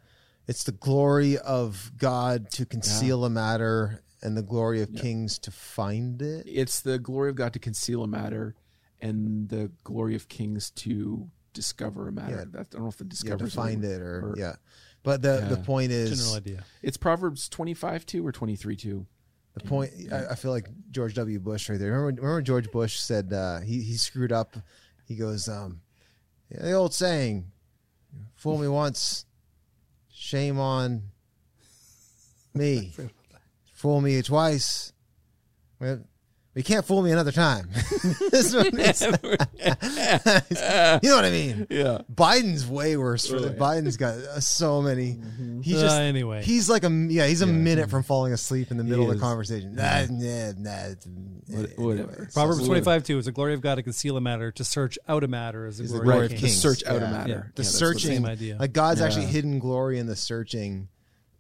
[0.46, 5.50] it's the glory of God to conceal a matter and the glory of kings to
[5.50, 6.44] find it.
[6.46, 8.54] It's the glory of God to conceal a matter,
[9.00, 12.48] and the glory of kings to discover a matter.
[12.54, 12.60] Yeah.
[12.60, 14.34] I don't know if the Yeah, discover to is the right find it or, or-
[14.38, 14.54] yeah.
[15.04, 16.64] But the the point is General idea.
[16.80, 19.06] It's Proverbs twenty five two or twenty three two.
[19.54, 21.38] The point, I, I feel like George W.
[21.38, 21.90] Bush right there.
[21.92, 24.56] Remember, remember George Bush said uh, he he screwed up.
[25.04, 25.80] He goes, um,
[26.50, 27.50] yeah, the old saying,
[28.36, 29.26] "Fool me once,
[30.10, 31.02] shame on
[32.54, 32.94] me.
[33.82, 34.92] Fool me twice,
[35.80, 35.98] well,
[36.54, 37.68] you can't fool me another time."
[38.32, 39.08] This one is- you
[41.10, 41.66] know what I mean?
[41.68, 41.98] Yeah.
[42.12, 43.26] Biden's way worse.
[43.26, 43.50] For the.
[43.50, 45.18] Biden's got uh, so many.
[45.62, 46.42] He's Uh, just anyway.
[46.42, 47.26] He's like a yeah.
[47.26, 49.20] He's a minute from falling asleep in the middle of the is.
[49.20, 49.74] conversation.
[49.74, 50.94] Nah, nah, nah,
[51.48, 52.12] What- whatever.
[52.12, 52.32] anyways.
[52.32, 54.98] Proverbs So- 25 2 is the glory of God to conceal a matter, to search
[55.08, 56.52] out a matter is the Is the glory, glory of of kings.
[56.52, 56.62] kings.
[56.62, 57.28] search out a matter.
[57.28, 57.34] Yeah.
[57.36, 58.56] Yeah, the that's searching, Same idea.
[58.58, 59.06] like God's Yeah.
[59.06, 60.88] actually hidden glory in the searching,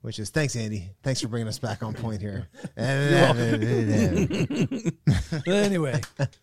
[0.02, 0.90] which is thanks, Andy.
[1.02, 2.48] Thanks for bringing us back on point here.
[5.46, 6.00] anyway,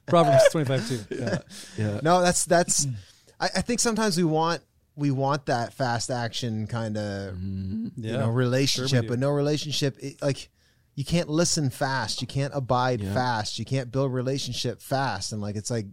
[0.07, 1.15] Proverbs 25 2.
[1.19, 1.37] Yeah.
[1.77, 1.99] Yeah.
[2.03, 2.87] no, that's that's.
[3.39, 4.61] I, I think sometimes we want
[4.95, 7.37] we want that fast action kind of
[7.95, 8.11] Yeah.
[8.11, 9.09] you know relationship, do.
[9.09, 9.97] but no relationship.
[9.99, 10.49] It, like
[10.95, 13.13] you can't listen fast, you can't abide Yeah.
[13.13, 15.85] fast, you can't build relationship fast, and like it's like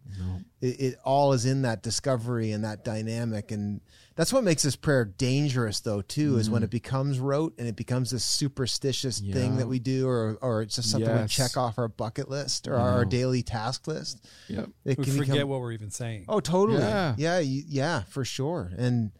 [0.61, 3.81] it, it all is in that discovery and that dynamic, and
[4.17, 7.77] that's what makes this prayer dangerous, though, too, is when it becomes rote and it
[7.77, 9.59] becomes this superstitious thing Mm.
[9.59, 12.75] That we do, or or it's just something we check off our bucket list or
[12.77, 14.25] our daily task list.
[14.49, 14.71] Yep.
[14.85, 16.25] It We can forget become- what we're even saying.
[16.29, 16.79] Oh, totally.
[16.81, 17.15] Yeah.
[17.19, 17.39] Yeah.
[17.39, 17.63] Yeah.
[17.69, 18.73] yeah, for sure.
[18.77, 19.13] And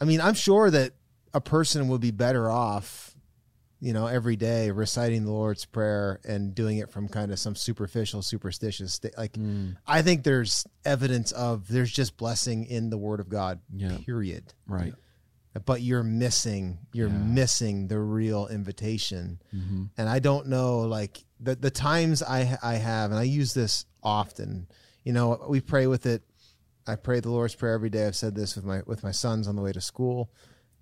[0.00, 0.92] I mean, I'm sure that
[1.34, 3.09] a person would be better off,
[3.80, 7.54] you know, every day reciting the Lord's Prayer and doing it from kind of some
[7.56, 9.16] superficial, superstitious state.
[9.16, 9.76] Like, Mm.
[9.86, 13.96] I think there's evidence of there's just blessing in the Word of God, Yeah.
[14.04, 14.52] period.
[14.66, 14.94] Right.
[15.64, 17.14] But you're missing, you're Yeah.
[17.24, 22.74] missing the real invitation hmm and I don't know like the the times I I
[22.74, 24.68] have, and I use this often.
[25.04, 26.22] You know, we pray with it.
[26.86, 28.06] I pray the Lord's Prayer every day.
[28.06, 30.30] I've said this with my with my sons on the way to school.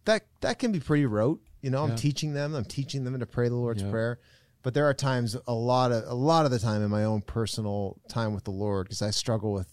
[0.05, 1.41] That that can be pretty rote.
[1.61, 1.97] You know, I'm Yeah.
[1.97, 2.55] teaching them.
[2.55, 3.91] I'm teaching them to pray the Lord's Yeah.
[3.91, 4.19] Prayer.
[4.63, 7.21] But there are times, a lot of a lot of the time in my own
[7.23, 9.69] personal time with the Lord, because I struggle with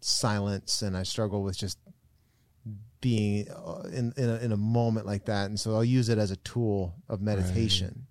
[0.00, 1.78] silence and I struggle with just
[3.00, 5.46] being uh, in in a, in a moment like that.
[5.46, 8.06] And so I'll use it as a tool of meditation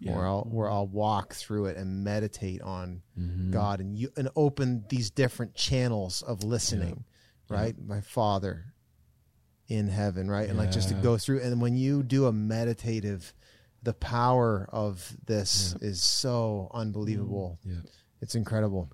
[0.00, 0.14] Yeah.
[0.16, 3.50] where I'll where I'll walk through it and meditate on Mhm.
[3.50, 7.04] God and you and open these different channels of listening,
[7.48, 7.76] right?
[7.80, 8.72] My Father
[9.68, 10.48] in heaven, right?
[10.48, 13.32] And like just to go through and when you do a meditative
[13.82, 17.60] the power of this is so unbelievable.
[17.64, 17.70] Mm.
[17.72, 17.90] Yeah.
[18.20, 18.90] It's incredible.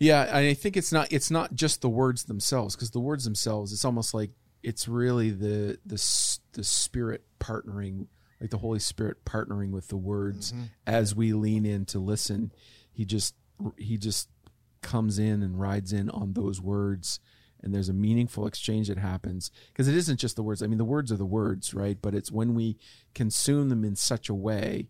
[0.00, 3.24] Yeah, and I think it's not it's not just the words themselves because the words
[3.24, 4.30] themselves it's almost like
[4.62, 8.06] it's really the the the spirit partnering
[8.40, 10.64] like the Holy Spirit partnering with the words mm-hmm.
[10.84, 12.50] as we lean in to listen.
[12.92, 13.36] He just
[13.76, 14.28] he just
[14.82, 17.20] comes in and rides in on those words
[17.62, 20.62] and there's a meaningful exchange that happens because it isn't just the words.
[20.62, 21.98] I mean the words are the words, right?
[22.00, 22.76] But it's when we
[23.14, 24.88] consume them in such a way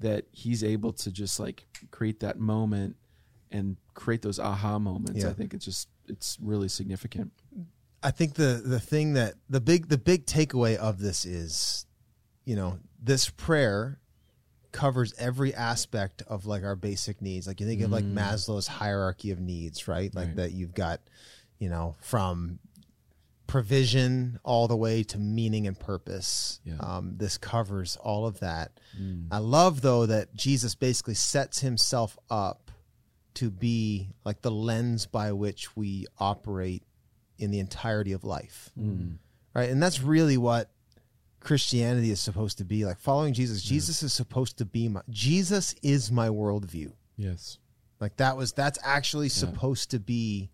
[0.00, 2.96] that he's able to just like create that moment
[3.50, 5.22] and create those aha moments.
[5.22, 5.30] Yeah.
[5.30, 7.32] I think it's just it's really significant.
[8.02, 11.86] I think the the thing that the big the big takeaway of this is,
[12.44, 14.00] you know, this prayer
[14.70, 17.46] covers every aspect of like our basic needs.
[17.46, 18.18] Like you think of like mm-hmm.
[18.18, 20.14] Maslow's hierarchy of needs, right?
[20.14, 20.36] Like Right.
[20.36, 21.00] that you've got,
[21.58, 22.58] you know, from
[23.46, 26.60] provision all the way to meaning and purpose.
[26.64, 26.76] Yeah.
[26.80, 28.78] Um, this covers all of that.
[29.30, 32.70] I love though that Jesus basically sets himself up
[33.34, 36.82] to be like the lens by which we operate
[37.38, 38.70] in the entirety of life.
[39.54, 39.70] Right?
[39.70, 40.70] And that's really what
[41.40, 43.62] Christianity is supposed to be like following Jesus.
[43.62, 46.92] Jesus is supposed to be my Jesus is my worldview.
[47.16, 47.58] Yes.
[48.00, 50.50] Like that was that's actually supposed to be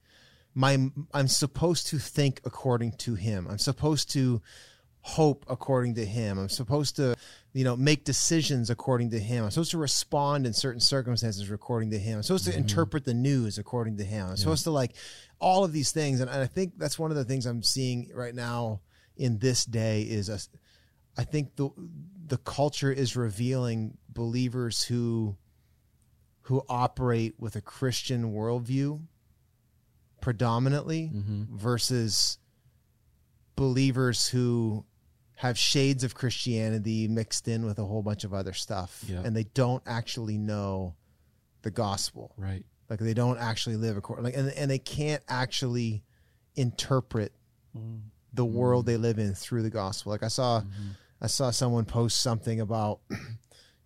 [0.54, 3.46] my I'm supposed to think according to him.
[3.48, 4.40] I'm supposed to
[5.00, 6.38] hope according to him.
[6.38, 7.14] I'm supposed to,
[7.52, 9.44] you know, make decisions according to him.
[9.44, 12.16] I'm supposed to respond in certain circumstances according to him.
[12.16, 12.60] I'm supposed to mm-hmm.
[12.60, 14.28] interpret the news according to him.
[14.30, 14.94] I'm supposed to like
[15.40, 18.34] all of these things and I think that's one of the things I'm seeing right
[18.34, 18.80] now
[19.16, 20.38] in this day is a
[21.16, 21.70] I think the
[22.26, 25.36] the culture is revealing believers who
[26.42, 29.02] who operate with a Christian worldview
[30.24, 31.54] predominantly mm-hmm.
[31.54, 32.38] versus
[33.56, 34.82] believers who
[35.34, 39.20] have shades of Christianity mixed in with a whole bunch of other stuff Yeah.
[39.22, 40.94] and they don't actually know
[41.60, 42.32] the gospel.
[42.38, 42.64] Right.
[42.88, 46.02] Like they don't actually live according like and and they can't actually
[46.56, 47.32] interpret
[47.76, 48.00] mm.
[48.32, 48.86] the world mm.
[48.86, 50.10] they live in through the gospel.
[50.10, 50.92] Like I saw mm-hmm.
[51.20, 53.00] I saw someone post something about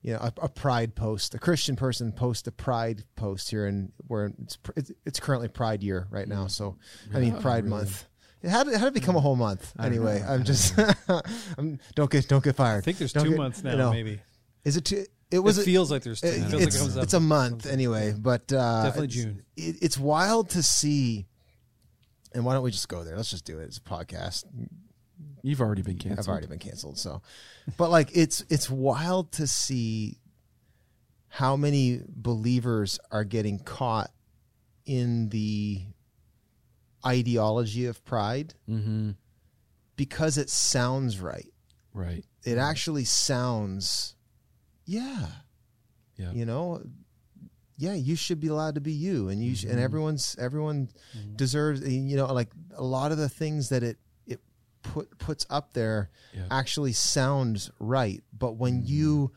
[0.03, 1.35] you know a, a pride post.
[1.35, 5.83] A Christian person post a pride post here and where it's it's, it's currently pride
[5.83, 6.47] year right now.
[6.47, 6.77] So
[7.15, 7.77] I mean pride really?
[7.77, 8.05] month.
[8.49, 9.73] How did, how did it become a whole month?
[9.81, 10.23] Anyway.
[10.27, 10.79] I'm just
[11.59, 12.79] I'm, don't get don't get fired.
[12.79, 14.21] I think there's Don't two get- months now, you know, maybe.
[14.65, 15.05] Is it two?
[15.31, 16.29] It was it feels like there's two.
[16.29, 17.03] It it- feels like it it's comes up.
[17.03, 19.43] it's a month anyway, but uh, Definitely it's- June.
[19.57, 21.27] It, it's wild to see.
[22.35, 23.17] And why don't we just go there?
[23.17, 23.65] Let's just do it.
[23.65, 24.45] It's a podcast.
[25.43, 26.19] You've already been canceled.
[26.21, 26.99] I've already been canceled.
[26.99, 27.23] So,
[27.77, 30.19] but like it's it's wild to see
[31.29, 34.11] how many believers are getting caught
[34.87, 35.83] in the
[37.07, 39.11] ideology of pride Mm-hmm.
[39.97, 41.47] because it sounds right.
[41.95, 42.25] Right.
[42.45, 44.15] It actually sounds,
[44.85, 45.27] yeah,
[46.17, 46.33] Yeah.
[46.33, 46.83] you know,
[47.77, 50.89] yeah, you should be allowed to be you, and you sh- and everyone's everyone
[51.37, 51.81] deserves.
[51.89, 53.99] You know, like a lot of the things that it
[54.83, 56.47] put puts up there Yeah.
[56.51, 59.33] actually sounds right, but when you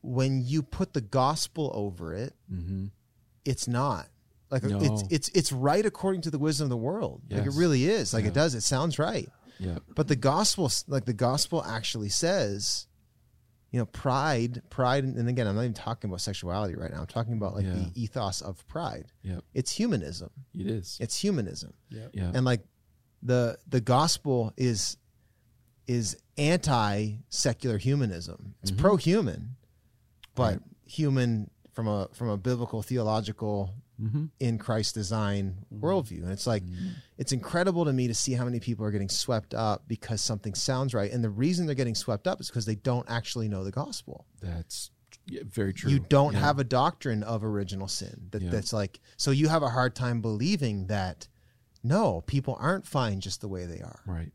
[0.00, 2.86] when you put the gospel over it, Mm-hmm.
[3.44, 4.08] it's not.
[4.50, 4.78] Like No.
[4.80, 7.22] it's it's it's right according to the wisdom of the world.
[7.30, 8.12] Like it really is.
[8.14, 8.30] Like Yeah.
[8.30, 8.54] it does.
[8.54, 9.28] It sounds right.
[9.58, 9.78] Yeah.
[9.94, 12.86] But the gospel, like the gospel, actually says,
[13.70, 17.00] you know, pride, pride, and again, I'm not even talking about sexuality right now.
[17.00, 17.74] I'm talking about like Yeah.
[17.74, 19.06] the ethos of pride.
[19.22, 19.40] Yeah.
[19.54, 20.30] It's humanism.
[20.54, 20.98] It is.
[21.00, 22.08] It's humanism, Yeah.
[22.12, 22.32] Yeah.
[22.34, 22.62] and like
[23.22, 24.96] the the gospel is
[25.86, 28.54] is anti secular humanism.
[28.62, 29.56] It's pro human,
[30.34, 30.42] but Mm-hmm.
[30.42, 30.60] Right.
[30.86, 34.26] human from a from a biblical theological mm-hmm.
[34.40, 36.22] in Christ design worldview.
[36.22, 36.62] And it's like,
[37.18, 40.54] it's incredible to me to see how many people are getting swept up because something
[40.54, 41.10] sounds right.
[41.10, 44.26] And the reason they're getting swept up is because they don't actually know the gospel.
[44.40, 44.90] That's
[45.26, 45.90] yeah, very true.
[45.90, 46.40] You don't Yeah.
[46.40, 48.50] have a doctrine of original sin that, Yeah.
[48.50, 51.28] that's like, so you have a hard time believing that
[51.82, 54.00] no, people aren't fine just the way they are.
[54.06, 54.32] right.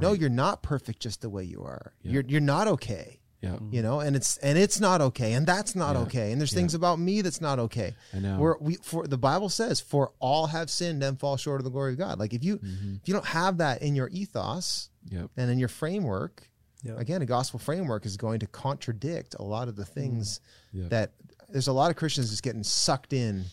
[0.00, 1.92] No, you're not perfect just the way you are.
[2.02, 2.12] Yeah.
[2.12, 3.18] You're, you're not okay.
[3.40, 3.58] Yeah.
[3.70, 6.02] You know, and it's and it's not okay, and that's not Yeah.
[6.02, 6.58] okay, and there's Yeah.
[6.58, 7.94] things about me that's not okay.
[8.14, 8.38] I know.
[8.38, 11.70] We're, we for the Bible says, "For all have sinned and fall short of the
[11.70, 12.94] glory of God." Like if you Mm-hmm.
[13.02, 15.30] if you don't have that in your ethos Yep.
[15.36, 16.48] and in your framework,
[16.82, 16.94] Yeah.
[16.96, 20.40] again, a gospel framework is going to contradict a lot of the things
[20.74, 20.82] Mm.
[20.82, 20.88] Yeah.
[20.88, 21.12] that
[21.48, 23.44] there's a lot of Christians just getting sucked in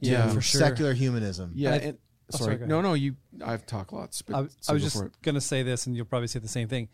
[0.00, 0.60] Yeah, for sure.
[0.60, 1.52] secular humanism.
[1.54, 1.74] Yeah.
[1.74, 1.98] And,
[2.30, 2.56] sorry.
[2.56, 2.94] sorry, no, no.
[2.94, 3.16] You.
[3.44, 4.22] I've talked lots.
[4.22, 5.12] But I, was- so I was just it.
[5.22, 6.88] going to say this, and you'll probably say the same thing.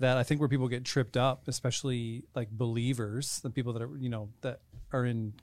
[0.00, 3.96] That I think where people get tripped up, especially like believers, the people that are
[3.98, 4.60] you know that
[4.92, 5.34] are in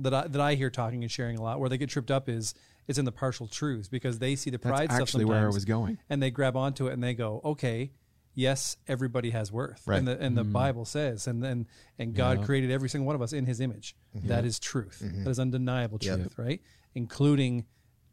[0.00, 2.28] that I that I hear talking and sharing a lot, where they get tripped up
[2.28, 2.54] is
[2.88, 5.40] it's in the partial truths because they see the That's pride stuff actually where I
[5.42, 5.98] sometimes, was going.
[6.10, 7.92] and they grab onto it and they go, okay,
[8.34, 9.98] yes, everybody has worth, Right.
[9.98, 11.66] and the and the Bible says, and then
[11.98, 12.40] and God Mm-hmm.
[12.42, 12.46] Yeah.
[12.46, 13.96] created every single one of us in His image.
[14.24, 15.00] That is truth.
[15.02, 15.24] Mm-hmm.
[15.24, 16.16] That is undeniable Yep.
[16.18, 16.60] truth, right?
[16.94, 17.64] Including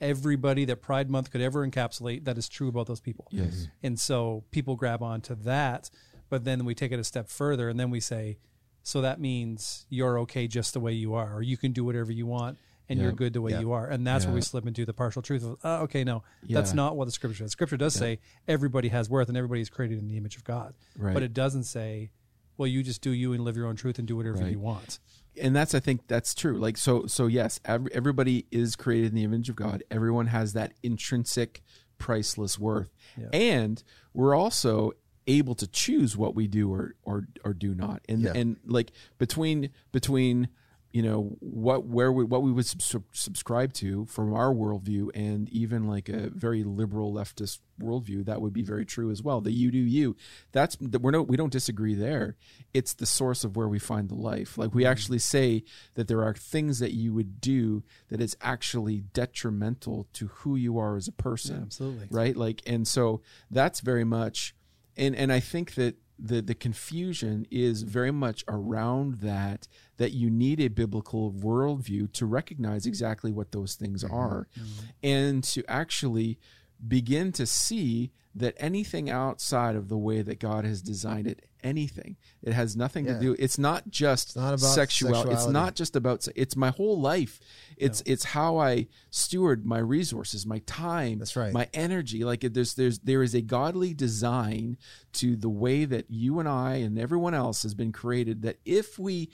[0.01, 2.25] everybody that Pride Month could ever encapsulate.
[2.25, 3.27] That is true about those people.
[3.31, 3.67] Yes.
[3.83, 5.89] And so people grab onto that,
[6.29, 8.37] but then we take it a step further and then we say,
[8.83, 12.11] so that means you're okay just the way you are, or you can do whatever
[12.11, 12.57] you want
[12.89, 13.59] and you're good the way Yeah.
[13.61, 13.87] you are.
[13.87, 16.97] And that's where we slip into the partial truth of, uh, okay, no, that's not
[16.97, 17.51] what the scripture says.
[17.51, 20.73] Scripture does say everybody has worth and everybody is created in the image of God.
[20.97, 21.13] Right.
[21.13, 22.09] But it doesn't say,
[22.57, 24.51] well, you just do you and live your own truth and do whatever Right.
[24.51, 24.99] you want.
[25.39, 26.57] And that's I think that's true.
[26.57, 29.83] Like so so yes, every, everybody is created in the image of God.
[29.91, 31.61] Everyone has that intrinsic
[31.97, 32.89] priceless worth.
[33.17, 33.27] Yeah.
[33.33, 34.93] And we're also
[35.27, 38.01] able to choose what we do or or or do not.
[38.09, 38.33] And Yeah.
[38.35, 40.49] and like between between
[40.91, 45.47] you know what where we what we would sub- subscribe to from our worldview and
[45.49, 49.41] even like a very liberal leftist worldview that would be very true as well.
[49.41, 50.15] The you do you.
[50.51, 52.35] That's that we're no we don't disagree there.
[52.73, 54.57] It's the source of where we find the life.
[54.57, 54.91] Like we mm-hmm.
[54.91, 55.63] actually say
[55.95, 60.77] that there are things that you would do that is actually detrimental to who you
[60.77, 61.63] are as a person.
[61.63, 62.07] Absolutely.
[62.09, 62.35] right?
[62.35, 64.53] Like and so that's very much
[64.97, 70.29] and and i think that the the confusion is very much around that that you
[70.29, 74.13] need a biblical worldview to recognize exactly what those things mm-hmm.
[74.13, 74.85] are mm-hmm.
[75.03, 76.37] and to actually
[76.87, 82.15] begin to see that anything outside of the way that God has designed it, anything,
[82.41, 83.15] it has nothing Yeah.
[83.15, 83.35] to do.
[83.37, 85.31] It's not just not about sexuality.
[85.31, 86.25] It's not just about.
[86.33, 87.41] It's my whole life.
[87.75, 91.51] It's it's how I steward my resources, my time, That's right.
[91.51, 92.23] my energy.
[92.23, 94.77] Like there's there's there is a godly design
[95.13, 98.43] to the way that you and I and everyone else has been created.
[98.43, 99.29] That if we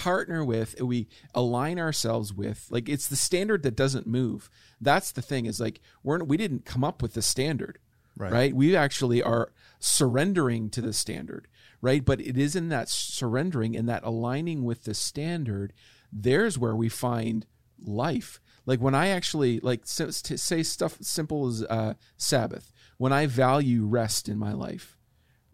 [0.00, 4.48] partner with, we align ourselves with, like it's the standard that doesn't move.
[4.80, 7.78] That's the thing is like we're we didn't come up with the standard,
[8.16, 8.32] Right.
[8.32, 8.54] right?
[8.56, 11.48] We actually are surrendering to the standard,
[11.82, 12.02] right?
[12.04, 15.72] But it is in that surrendering and that aligning with the standard.
[16.10, 17.44] There's where we find
[17.78, 18.40] life.
[18.64, 22.72] Like when I actually like say stuff simple as uh, Sabbath.
[22.96, 24.98] When I value rest in my life,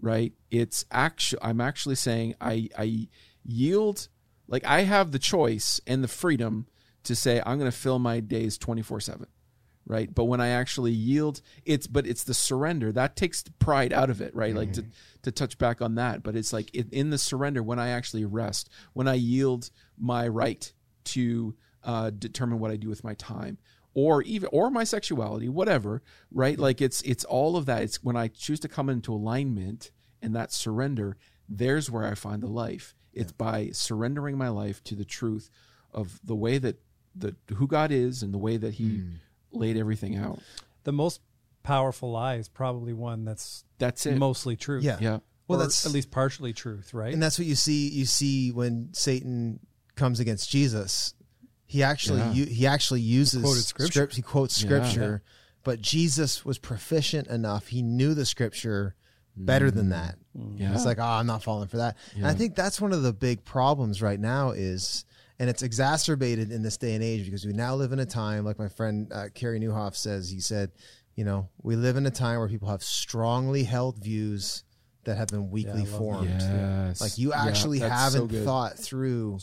[0.00, 0.32] right?
[0.50, 3.08] It's actually I'm actually saying I I
[3.44, 4.08] yield
[4.48, 6.66] like I have the choice and the freedom
[7.04, 9.26] to say I'm going to fill my days 24/7
[9.86, 10.12] right?
[10.12, 12.92] But when i actually yield it's but it's the surrender.
[12.92, 14.54] That takes the pride out of it right?
[14.54, 14.84] Like to
[15.22, 16.22] to touch back on that.
[16.22, 20.26] But it's like in, in the surrender when i actually rest when i yield my
[20.28, 20.72] right
[21.04, 21.54] to
[21.84, 23.58] uh, determine what i do with my time
[23.94, 26.58] or even or my sexuality whatever right?
[26.58, 27.82] Like it's it's all of that.
[27.82, 31.16] It's when i choose to come into alignment and that surrender
[31.48, 35.50] there's where i find the life it's by surrendering my life to the truth
[35.92, 36.78] of the way that
[37.14, 39.10] the who god is and the way that he hmm.
[39.50, 40.38] laid everything out
[40.84, 41.20] The most
[41.62, 44.84] powerful lie is probably one that's that's it mostly truth.
[44.84, 44.98] Yeah.
[45.00, 47.12] yeah Well, Or that's at least partially truth, right?
[47.12, 47.88] and that's what you see.
[47.88, 49.58] You see when Satan
[49.96, 51.14] comes against Jesus,
[51.66, 52.32] he actually Yeah.
[52.32, 53.92] u- he actually uses Quoted scripture.
[53.92, 54.66] script- He quotes Yeah.
[54.68, 55.22] scripture,
[55.64, 57.66] but Jesus was proficient enough.
[57.68, 58.94] He knew the scripture
[59.36, 59.44] hmm.
[59.44, 60.18] better than that.
[60.56, 61.96] Yeah It's like, oh, I'm not falling for that.
[62.14, 65.04] And I think that's one of the big problems right now is,
[65.38, 68.44] and it's exacerbated in this day and age because we now live in a time,
[68.44, 70.70] like my friend uh, Carey Nieuwhof says, he said,
[71.14, 74.64] you know, we live in a time where people have strongly held views
[75.04, 75.98] that have been weakly I love that.
[75.98, 76.28] formed.
[76.30, 78.44] yes Like you actually that's so haven't good.
[78.44, 79.38] thought through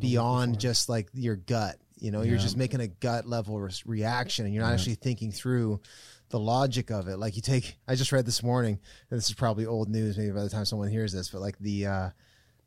[0.00, 1.76] beyond just like your gut.
[1.98, 4.74] You know, you're just making a gut level re- reaction, and you're not Yeah.
[4.74, 5.80] actually thinking through
[6.30, 7.18] the logic of it.
[7.18, 8.78] Like you take, I just read this morning.
[9.10, 11.58] And this is probably old news, maybe by the time someone hears this, but like
[11.58, 12.10] the uh,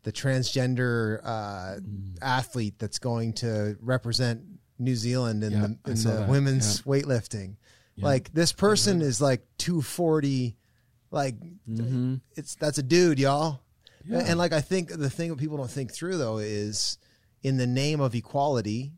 [0.03, 2.17] the transgender uh, Mm.
[2.21, 4.41] athlete that's going to represent
[4.77, 7.57] New Zealand in Yeah, the in the women's weightlifting.
[7.95, 8.05] Yeah.
[8.05, 10.55] Like this person is like 240.
[11.11, 13.61] Like hmm it's that's a dude, y'all.
[14.05, 14.23] Yeah.
[14.25, 16.97] And like I think the thing that people don't think through though is
[17.43, 18.93] in the name of equality,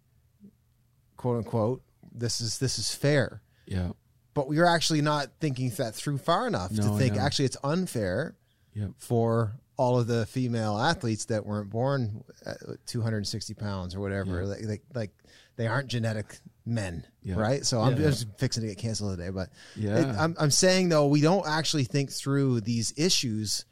[1.18, 1.82] quote unquote,
[2.14, 3.42] this is this is fair.
[3.66, 3.92] yeah
[4.34, 7.22] But we're actually not thinking that through far enough No, to think know.
[7.22, 8.36] actually it's unfair
[8.74, 14.00] yeah for all of the female athletes that weren't born uh, at 260 pounds or
[14.00, 14.46] whatever.
[14.46, 15.12] Like, like like
[15.56, 17.36] they aren't genetic men, Yeah.
[17.36, 17.66] right?
[17.66, 21.08] So I'm just fixing to get canceled today, but yeah it, I'm, I'm saying though,
[21.08, 23.66] we don't actually think through these issues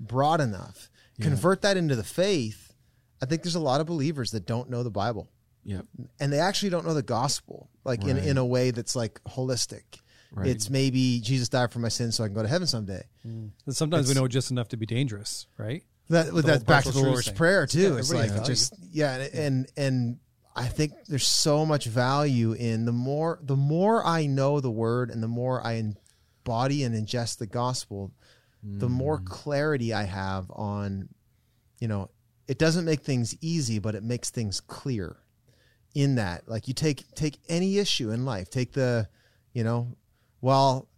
[0.00, 0.88] broad enough.
[1.20, 2.72] Convert that into the faith.
[3.22, 5.28] I think there's a lot of believers that don't know the Bible
[5.64, 5.80] yeah
[6.20, 9.82] and they actually don't know the gospel, like in, in a way that's like holistic.
[10.32, 10.48] Right.
[10.48, 13.04] It's maybe Jesus died for my sins so I can go to heaven someday.
[13.26, 13.50] Mm.
[13.64, 15.82] And sometimes we know just enough to be dangerous, right?
[16.08, 17.36] That whole that's back to the Lord's thing.
[17.36, 17.92] prayer too.
[17.94, 20.18] Yeah, it's like has just yeah, and, and and
[20.54, 25.10] I think there's so much value in the more the more I know the word
[25.10, 28.12] and the more I embody and ingest the gospel,
[28.62, 29.26] the more mm.
[29.26, 31.08] clarity I have on,
[31.78, 32.10] you know,
[32.48, 35.16] it doesn't make things easy, but it makes things clear.
[35.94, 39.08] In that, like you take take any issue in life, take the,
[39.54, 39.96] you know,
[40.46, 40.88] well,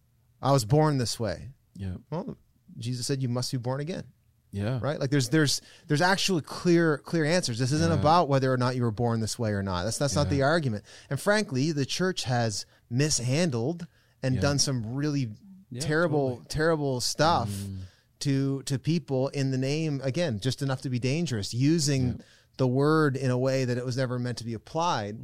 [0.43, 1.49] I was born this way.
[1.75, 1.95] yeah.
[2.11, 2.37] Well,
[2.79, 4.05] Jesus said you must be born again.
[4.53, 4.79] Yeah.
[4.81, 4.99] Right?
[5.01, 7.59] Like there's there's there's actually clear clear answers.
[7.59, 7.99] This isn't Yeah.
[8.01, 9.85] about whether or not you were born this way or not.
[9.85, 10.85] That's that's not the argument.
[11.11, 13.87] And frankly the church has mishandled
[14.23, 14.41] and Yeah.
[14.41, 15.31] done some really
[15.71, 16.47] Yeah, terrible totally.
[16.49, 17.79] terrible stuff Mm.
[18.21, 22.21] to to people in the name again just enough to be dangerous using
[22.57, 25.17] the word in a way that it was never meant to be applied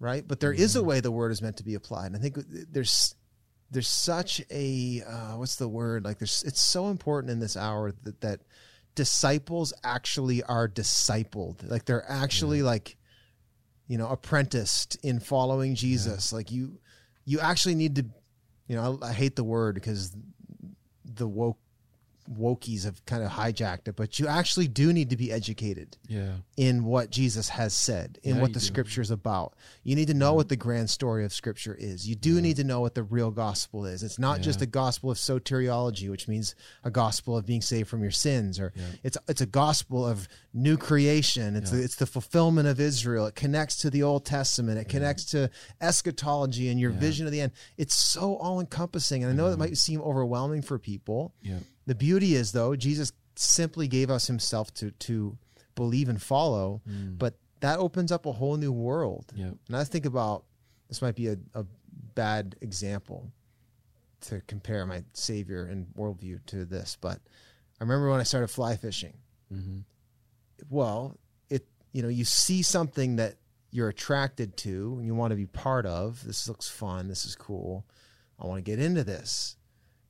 [0.00, 0.26] right?
[0.26, 2.06] But there is a way the word is meant to be applied.
[2.06, 2.36] And i think
[2.74, 3.14] there's
[3.72, 6.04] there's such a uh, what's the word?
[6.04, 8.40] Like there's it's so important in this hour that, that
[8.94, 11.68] disciples actually are discipled.
[11.68, 12.96] Like they're actually like
[13.88, 16.32] you know apprenticed in following jesus.
[16.32, 16.78] Like you
[17.24, 18.04] you actually need to
[18.68, 20.14] you know I, I hate the word because
[21.04, 21.58] the woke
[22.30, 26.32] wokies have kind of hijacked it but you actually do need to be educated yeah
[26.56, 28.64] in what Jesus has said, in Yeah, what the do.
[28.66, 29.54] scripture is about.
[29.82, 32.06] You need to know what the grand story of scripture is.
[32.08, 34.02] You do need to know what the real gospel is.
[34.04, 38.02] It's not just a gospel of soteriology, which means a gospel of being saved from
[38.02, 38.84] your sins, or Yeah.
[39.02, 41.56] it's it's a gospel of new creation.
[41.56, 41.78] It's Yeah.
[41.78, 43.26] the, it's the fulfillment of Israel.
[43.26, 44.78] It connects to the Old Testament.
[44.78, 46.98] It connects to eschatology and your Yeah.
[46.98, 47.52] vision of the end.
[47.76, 51.34] It's so all encompassing, and I know that might seem overwhelming for people.
[51.42, 55.36] yeah The beauty is though, Jesus simply gave us himself to to
[55.74, 56.82] believe and follow,
[57.18, 59.32] but that opens up a whole new world.
[59.34, 60.44] yeah And I think about
[60.88, 61.64] this might be a, a
[62.14, 63.30] bad example
[64.22, 67.18] to compare my savior and worldview to this, but
[67.80, 69.14] I remember when I started fly fishing.
[69.48, 69.80] hmm
[70.70, 71.16] Well,
[71.50, 73.36] it you know you see something that
[73.70, 76.22] you're attracted to and you want to be part of.
[76.24, 77.08] This looks fun.
[77.08, 77.86] This is cool.
[78.38, 79.56] I want to get into this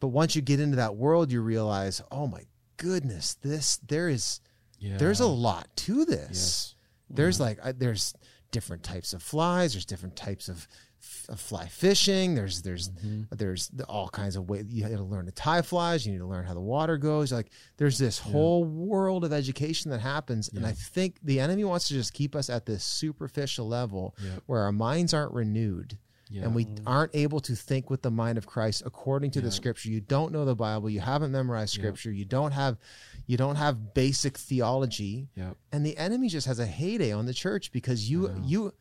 [0.02, 2.42] but once you get into that world you realize oh my
[2.76, 4.40] goodness this there is
[4.78, 4.96] Yeah.
[4.98, 6.74] there's a lot to this Yes.
[7.08, 8.12] there's like I, there's
[8.50, 10.66] different types of flies there's different types of,
[11.00, 13.22] f- of fly fishing there's there's Mm-hmm.
[13.36, 16.26] there's all kinds of ways you have to learn to tie flies you need to
[16.26, 20.66] learn how the water goes like there's this whole world of education that happens and
[20.66, 24.14] i think the enemy wants to just keep us at this superficial level
[24.46, 25.96] where our minds aren't renewed
[26.32, 26.44] Yeah.
[26.44, 29.90] and we aren't able to think with the mind of Christ according to the scripture.
[29.90, 32.78] You don't know the Bible, you haven't memorized scripture, you don't have
[33.26, 35.56] you don't have basic theology Yep.
[35.72, 38.72] and the enemy just has a heyday on the church because you you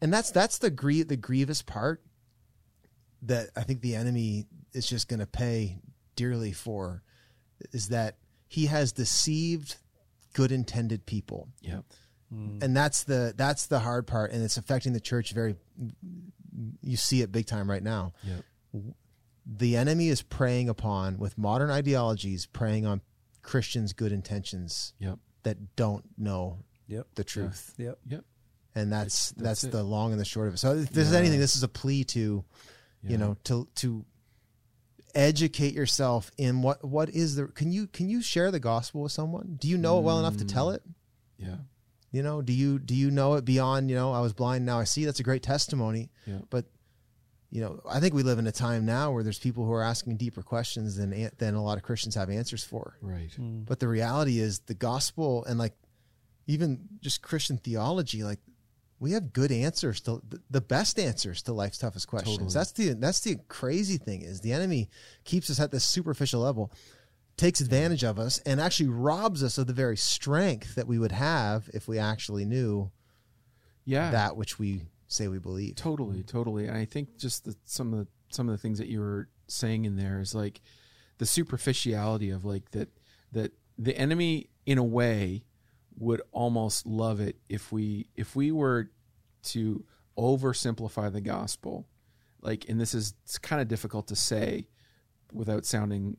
[0.00, 2.00] and that's that's the grie- the grievous part
[3.22, 5.80] that I think the enemy is just going to pay
[6.16, 7.02] dearly for
[7.72, 9.76] is that he has deceived
[10.32, 11.84] good intended people Yep.
[12.30, 15.56] and that's the that's the hard part and it's affecting the church very
[16.82, 18.44] you see it big time right now Yep.
[19.46, 23.00] the enemy is preying upon with modern ideologies preying on
[23.42, 25.18] christians good intentions Yep.
[25.44, 26.58] that don't know
[26.88, 27.06] Yep.
[27.14, 27.98] the truth Yep.
[28.08, 28.24] Yep.
[28.74, 31.40] and that's That's that's, the long and the short of it so if there's anything
[31.40, 32.44] this is a plea to
[33.02, 33.10] Yeah.
[33.10, 34.04] you know to to
[35.14, 39.10] educate yourself in what what is the can you can you share the gospel with
[39.12, 40.76] someone do you know it well enough to tell mm.
[40.76, 40.82] it
[41.36, 41.56] Yeah.
[42.12, 44.78] You know do you do you know it beyond you know i was blind now
[44.80, 46.38] i see that's a great testimony Yeah.
[46.50, 46.64] but
[47.50, 49.82] you know i think we live in a time now where there's people who are
[49.82, 53.32] asking deeper questions than than a lot of christians have answers for Right.
[53.34, 53.62] Hmm.
[53.62, 55.74] but the reality is the gospel and like
[56.46, 58.40] even just christian theology like
[58.98, 62.52] we have good answers to the best answers to life's toughest questions Totally.
[62.54, 64.90] that's the that's the crazy thing is the enemy
[65.24, 66.70] keeps us at this superficial level
[67.36, 71.12] takes advantage of us and actually robs us of the very strength that we would
[71.12, 72.90] have if we actually knew
[73.84, 74.10] Yeah.
[74.10, 76.66] that which we say we believe Totally, totally.
[76.66, 79.28] And I think just the, some of the some of the things that you were
[79.48, 80.60] saying in there is like
[81.18, 82.88] the superficiality of like that
[83.32, 85.44] that the enemy in a way
[85.98, 88.90] would almost love it if we if we were
[89.42, 89.84] to
[90.16, 91.86] oversimplify the gospel.
[92.42, 94.68] Like and this is it's kind of difficult to say
[95.32, 96.16] without sounding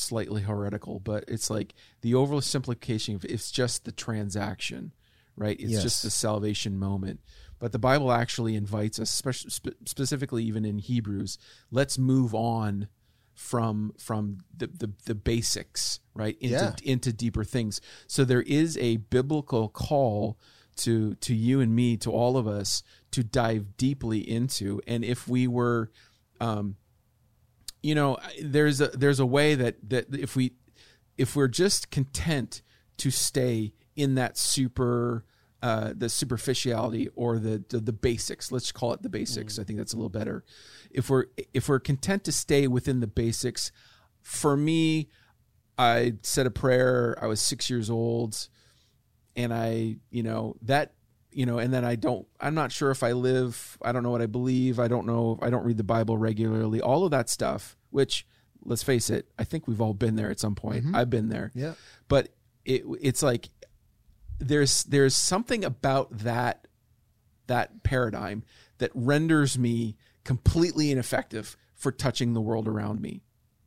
[0.00, 4.92] slightly heretical, but it's like the oversimplification of it's just the transaction,
[5.36, 5.58] right?
[5.60, 5.82] It's Yes.
[5.82, 7.20] just the salvation moment.
[7.58, 11.38] But the Bible actually invites us, spe- specifically even in Hebrews,
[11.70, 12.88] let's move on
[13.34, 16.74] from from the the, the basics, right, into Yeah.
[16.84, 17.80] into deeper things.
[18.06, 20.38] So there is a biblical call
[20.76, 22.82] to to you and me, to all of us,
[23.12, 24.80] to dive deeply into.
[24.86, 25.90] And if we were
[26.40, 26.76] um,
[27.82, 30.52] you know there's a there's a way that that if we
[31.18, 32.62] if we're just content
[32.96, 35.24] to stay in that super
[35.62, 39.78] uh, the superficiality or the, the the basics let's call it the basics i think
[39.78, 40.44] that's a little better.
[40.90, 43.70] If we're if we're content to stay within the basics
[44.22, 45.08] for me
[45.76, 48.48] i said a prayer i was six years old
[49.36, 50.92] and I, you know, that,
[51.32, 54.10] you know, and then I don't, I'm not sure if I live, I don't know
[54.10, 54.80] what I believe.
[54.80, 58.26] I don't know, I don't read the Bible regularly, all of that stuff, which
[58.64, 60.84] let's face it, I think we've all been there at some point.
[60.84, 60.96] Mm-hmm.
[60.96, 61.50] I've been there.
[61.54, 61.74] Yeah.
[62.08, 62.28] But
[62.64, 63.48] it, it's like,
[64.38, 66.66] there's, there's something about that,
[67.46, 68.42] that paradigm
[68.78, 73.22] that renders me completely ineffective for touching the world around me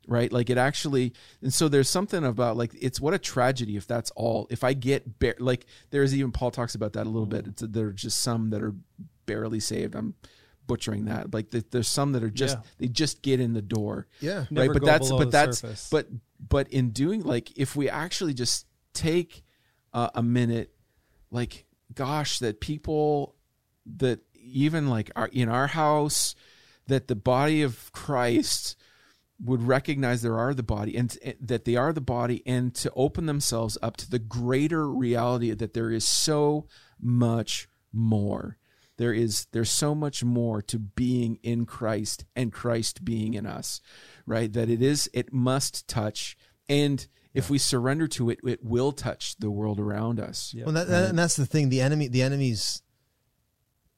[0.07, 0.31] right?
[0.31, 4.11] Like it actually and so there's something about like it's what a tragedy if that's
[4.11, 7.47] all if i get bare like there's even paul talks about that a little bit.
[7.47, 8.73] It's there are just some that are
[9.25, 9.95] barely saved.
[9.95, 10.15] I'm
[10.67, 11.33] butchering that.
[11.33, 12.63] Like th- there's some that are just Yeah.
[12.79, 14.07] they just get in the door.
[14.19, 14.45] Yeah.
[14.49, 15.89] Never right but go that's below but that's surface.
[15.91, 16.07] but
[16.47, 19.43] but in doing like if we actually just take
[19.93, 20.73] uh, a minute
[21.31, 23.35] like gosh that people
[23.97, 26.35] that even like our in our house
[26.87, 28.75] that the body of christ
[29.43, 32.91] would recognize there are the body and, and that they are the body and to
[32.95, 36.65] open themselves up to the greater reality that there is so
[37.01, 38.57] much more.
[38.97, 43.81] There is there's so much more to being in Christ and Christ being in us
[44.25, 44.53] right?
[44.53, 46.37] That it is it must touch.
[46.69, 50.53] And if we surrender to it it will touch the world around us.
[50.55, 50.65] Yeah.
[50.65, 51.69] Well, that, that- and that's the thing.
[51.69, 52.81] The enemy, the enemy's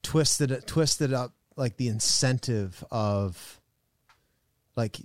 [0.01, 3.61] twisted twisted up like the incentive of,
[4.75, 4.97] like,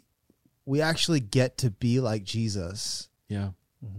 [0.71, 3.51] we actually get to be like Jesus, yeah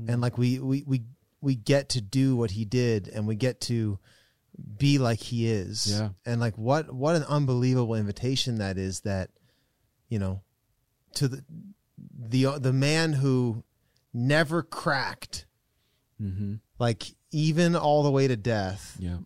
[0.07, 1.03] and like we we we
[1.41, 3.97] we get to do what he did, and we get to
[4.77, 5.87] be like he is.
[5.89, 6.09] Yeah.
[6.25, 9.01] And like what what an unbelievable invitation that is.
[9.01, 9.31] That
[10.07, 10.41] you know,
[11.15, 11.43] to the
[12.13, 13.63] the the man who
[14.13, 15.45] never cracked
[16.21, 16.55] Mm-hmm.
[16.77, 19.17] like even all the way to death Yeah.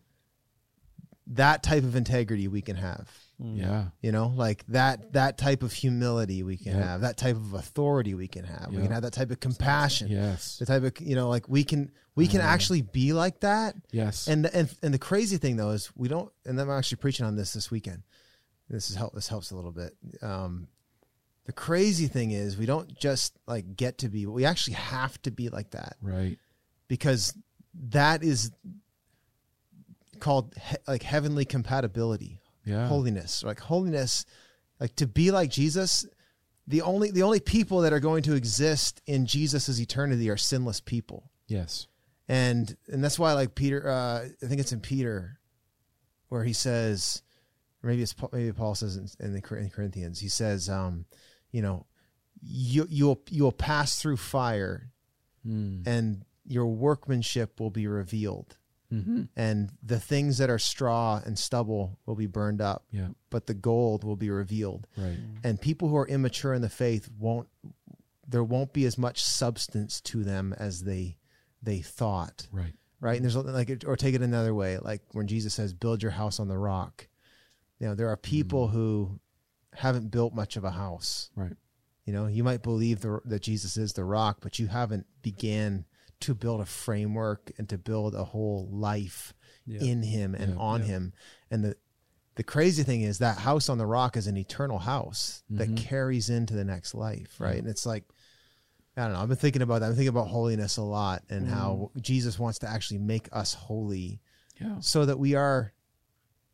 [1.28, 3.88] that type of integrity we can have Yeah.
[4.02, 6.84] you know like that that type of humility we can Yeah.
[6.92, 10.08] have that type of authority we can have we can have that type of compassion
[10.08, 10.58] Yes.
[10.58, 14.28] the type of you know like we can we can actually be like that Yes.
[14.30, 17.36] and and and the crazy thing though is we don't and i'm actually preaching on
[17.36, 18.04] this this weekend
[18.70, 20.68] this is help this helps a little bit um
[21.46, 25.30] the crazy thing is we don't just like get to be we actually have to
[25.32, 26.40] be like that right.
[26.88, 27.34] because
[27.90, 28.50] that is
[30.20, 32.88] called he- like heavenly compatibility Yeah.
[32.88, 34.26] holiness like holiness
[34.80, 36.06] like to be like jesus
[36.68, 40.80] the only the only people that are going to exist in jesus' eternity are sinless
[40.82, 41.88] people yes.
[42.28, 45.40] and and that's why like peter uh i think it's in peter
[46.30, 47.22] where he says
[47.84, 51.06] maybe it's Paul- maybe paul says in, in the in corinthians he says um
[51.52, 51.86] you know
[52.42, 54.92] you you'll you'll pass through fire
[55.48, 55.86] Mm.
[55.86, 58.58] and your workmanship will be revealed
[58.94, 59.24] Mm-hmm.
[59.36, 63.08] and the things that are straw and stubble will be burned up Yeah.
[63.32, 65.18] but the gold will be revealed Right.
[65.44, 67.48] and people who are immature in the faith won't
[68.28, 71.18] there won't be as much substance to them as they
[71.64, 72.74] they thought Right.
[73.00, 76.12] right and there's like or take it another way like when jesus says build your
[76.12, 77.08] house on the rock
[77.80, 79.20] you know there are people who
[79.74, 81.54] haven't built much of a house Right.
[82.06, 85.86] you know you might believe the, that jesus is the rock but you haven't began
[86.22, 89.34] to build a framework and to build a whole life
[89.66, 89.82] Yeah.
[89.82, 90.60] in him and Yeah.
[90.60, 90.88] on Yeah.
[90.88, 91.14] him
[91.52, 91.76] and the
[92.36, 95.78] the crazy thing is that house on the rock is an eternal house that Mhm.
[95.78, 98.04] carries into the next life right and it's like
[98.98, 101.48] i don't know i've been thinking about that i'm thinking about holiness a lot and
[101.48, 104.22] how jesus wants to actually make us holy
[104.60, 104.80] Yeah.
[104.80, 105.74] so that we are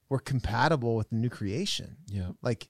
[0.10, 2.32] we're compatible with the new creation Yeah.
[2.42, 2.70] like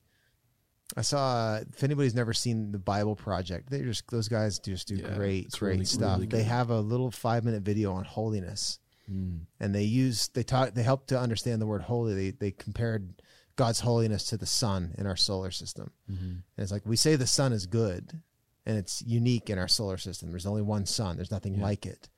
[0.97, 4.95] I saw if anybody's never seen the Bible Project, they just those guys just do
[4.95, 6.17] Yeah, great, great really- stuff.
[6.17, 8.79] really they have a little five minute video on holiness,
[9.11, 9.41] Mm.
[9.59, 12.13] and they use they talk they help to understand the word holy.
[12.13, 13.21] They they compared
[13.55, 16.23] God's holiness to the sun in our solar system, Mm-hmm.
[16.25, 18.21] and it's like we say the sun is good,
[18.65, 20.29] and it's unique in our solar system.
[20.29, 21.15] There's only one sun.
[21.15, 21.63] There's nothing Yeah.
[21.63, 22.09] like it,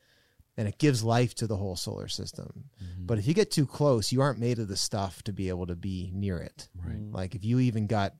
[0.58, 2.66] and it gives life to the whole solar system.
[2.84, 3.06] Mm-hmm.
[3.06, 5.66] But if you get too close, you aren't made of the stuff to be able
[5.68, 6.70] to be near it.
[6.76, 7.00] Right.
[7.12, 8.14] Like if you even got,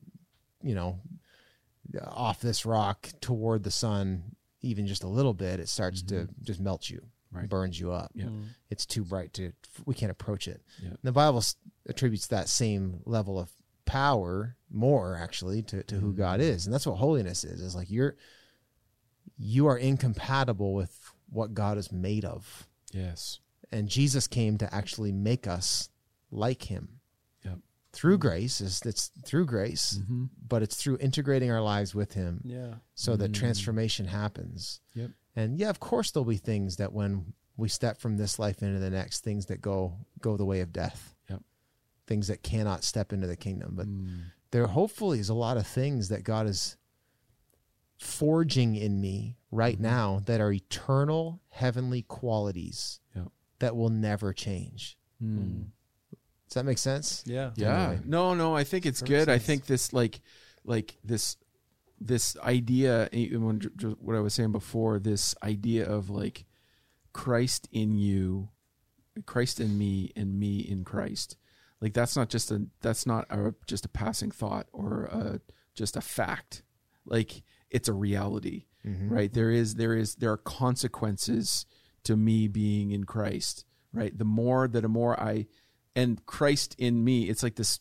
[0.64, 0.98] you know,
[2.06, 6.60] off this rock toward the sun, even just a little bit, it starts to just
[6.60, 7.40] melt you, Mm-hmm.
[7.40, 7.48] Right.
[7.48, 8.12] burns you up.
[8.14, 8.28] Yeah.
[8.70, 9.52] It's too bright to,
[9.86, 10.62] we can't approach it.
[10.80, 10.90] Yeah.
[11.02, 11.42] The Bible
[11.88, 13.50] attributes that same level of
[13.86, 16.48] power more actually to, to who God Mm-hmm.
[16.54, 16.64] is.
[16.66, 17.60] And that's what holiness is.
[17.60, 18.14] It's like you're,
[19.36, 20.96] you are incompatible with
[21.28, 22.68] what God is made of.
[22.92, 23.40] Yes.
[23.72, 25.88] And Jesus came to actually make us
[26.30, 26.90] like him Yep.
[27.94, 30.24] Through grace is it's through grace Mm-hmm.
[30.48, 32.74] but it's through integrating our lives with him Yeah.
[32.94, 33.34] so that Mm.
[33.34, 35.10] transformation happens Yep.
[35.36, 38.80] and yeah of course there'll be things that when we step from this life into
[38.80, 41.42] the next things that go go the way of death Yep.
[42.08, 44.22] things that cannot step into the kingdom but Mm.
[44.50, 46.76] there hopefully is a lot of things that god is
[47.98, 49.82] forging in me right Mhm.
[49.82, 53.28] now that are eternal heavenly qualities Yep.
[53.60, 55.70] that will never change Mm.
[56.54, 57.50] Does that make sense Yeah.
[57.56, 57.88] Yeah.
[57.88, 58.02] Anyway.
[58.06, 59.28] No, no, I think it's Perfect good.
[59.32, 60.20] I think this like
[60.64, 61.36] like this
[62.00, 63.60] this idea when
[64.00, 66.44] what I was saying before, this idea of like
[67.12, 68.50] Christ in you,
[69.26, 71.36] Christ in me and me in Christ.
[71.80, 75.40] Like that's not just a that's not a, just a passing thought or a,
[75.74, 76.62] just a fact.
[77.04, 79.10] Like it's a reality, Mhm.
[79.10, 79.32] right?
[79.32, 81.66] There is there is there are consequences
[82.04, 84.16] to me being in Christ, right?
[84.16, 85.46] The more that the more I
[85.96, 87.80] and Christ in me, it's like this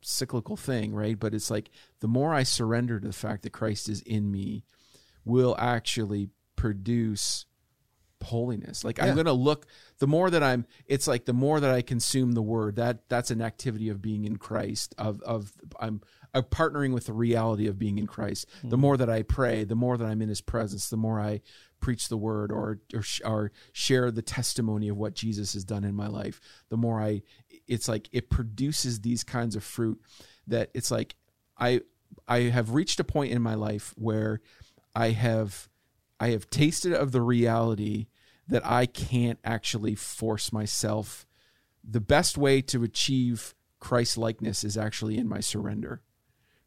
[0.00, 1.18] cyclical thing, right?
[1.18, 4.64] But it's like the more I surrender to the fact that Christ is in me,
[5.24, 7.46] will actually produce
[8.22, 8.84] holiness.
[8.84, 9.06] Like Yeah.
[9.06, 9.66] I'm going to look
[9.98, 13.30] the more that I'm it's like the more that I consume the word, that that's
[13.30, 16.00] an activity of being in Christ of of I'm
[16.34, 18.46] I'm partnering with the reality of being in Christ.
[18.62, 18.80] The mm-hmm.
[18.80, 21.42] more that I pray, the more that I'm in his presence, the more I
[21.80, 25.94] preach the word or or, or share the testimony of what Jesus has done in
[25.94, 26.40] my life,
[26.70, 27.22] the more I
[27.66, 30.00] it's like it produces these kinds of fruit
[30.46, 31.14] that it's like
[31.58, 31.82] I
[32.28, 34.40] I have reached a point in my life where
[34.94, 35.68] I have
[36.20, 38.06] I have tasted of the reality
[38.48, 41.26] that I can't actually force myself.
[41.82, 46.02] The best way to achieve Christ likeness is actually in my surrender.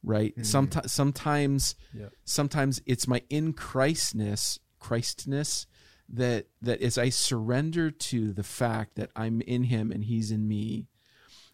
[0.03, 0.33] Right?
[0.33, 0.43] Mm-hmm.
[0.43, 2.09] Sometimes sometimes Yeah.
[2.23, 5.67] sometimes it's my in Christness, Christness
[6.09, 10.47] that that as I surrender to the fact that I'm in him and he's in
[10.47, 10.87] me,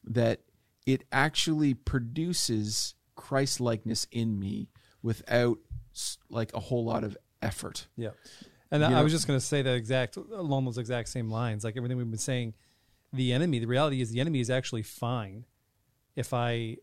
[0.03, 0.41] that
[0.85, 4.69] it actually produces Christ likeness in me
[5.01, 5.59] without
[6.29, 7.87] like a whole lot of effort.
[7.95, 8.09] Yeah.
[8.71, 11.29] And You I know- was just going to say that exact along those exact same
[11.29, 12.53] lines, like everything we've been saying.
[13.13, 15.45] The enemy, the reality is, the enemy is actually fine
[16.15, 16.77] if I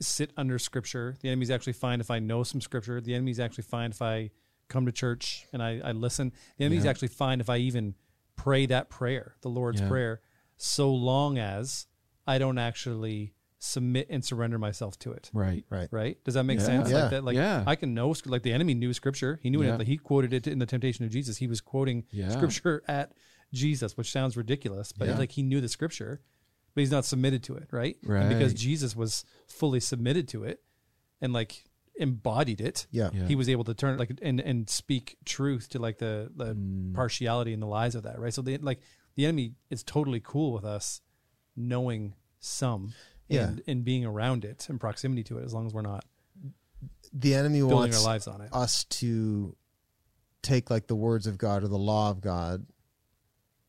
[0.00, 1.16] sit under Scripture.
[1.20, 2.98] The enemy is actually fine if I know some Scripture.
[3.00, 4.30] The enemy is actually fine if I
[4.68, 6.32] come to church and I, I listen.
[6.58, 6.90] The enemy's Yeah.
[6.90, 7.94] actually fine if I even
[8.36, 9.88] pray that prayer, the Lord's Yeah.
[9.88, 10.20] prayer,
[10.56, 11.86] so long as
[12.26, 15.30] I don't actually submit and surrender myself to it.
[15.32, 15.64] right.
[15.70, 15.88] Right.
[15.90, 16.22] Right?
[16.24, 16.64] Does that make Yeah.
[16.66, 16.90] sense?
[16.90, 17.02] Yeah.
[17.02, 17.24] Like that.
[17.24, 17.64] Like Yeah.
[17.66, 19.40] I can know like the enemy knew scripture.
[19.42, 19.74] He knew Yeah.
[19.74, 19.78] it.
[19.78, 21.38] Like, he quoted it in the temptation of Jesus.
[21.38, 22.28] He was quoting Yeah.
[22.28, 23.12] scripture at
[23.52, 25.18] Jesus, which sounds ridiculous, but Yeah.
[25.18, 26.20] like he knew the scripture,
[26.74, 27.96] but he's not submitted to it, right?
[28.02, 30.62] And because Jesus was fully submitted to it
[31.20, 31.64] and like
[31.98, 33.10] embodied it, Yeah.
[33.12, 33.26] Yeah.
[33.26, 36.54] he was able to turn it like and and speak truth to like the the
[36.54, 36.94] Mm.
[36.94, 38.32] partiality and the lies of that, right?
[38.34, 38.80] So the like
[39.14, 41.00] the enemy is totally cool with us
[41.56, 42.92] knowing some
[43.28, 43.48] Yeah.
[43.48, 46.04] and, and being around it and proximity to it as long as we're not
[47.12, 48.52] The enemy building wants our lives on it.
[48.52, 49.56] us to
[50.42, 52.66] take like the words of God or the law of God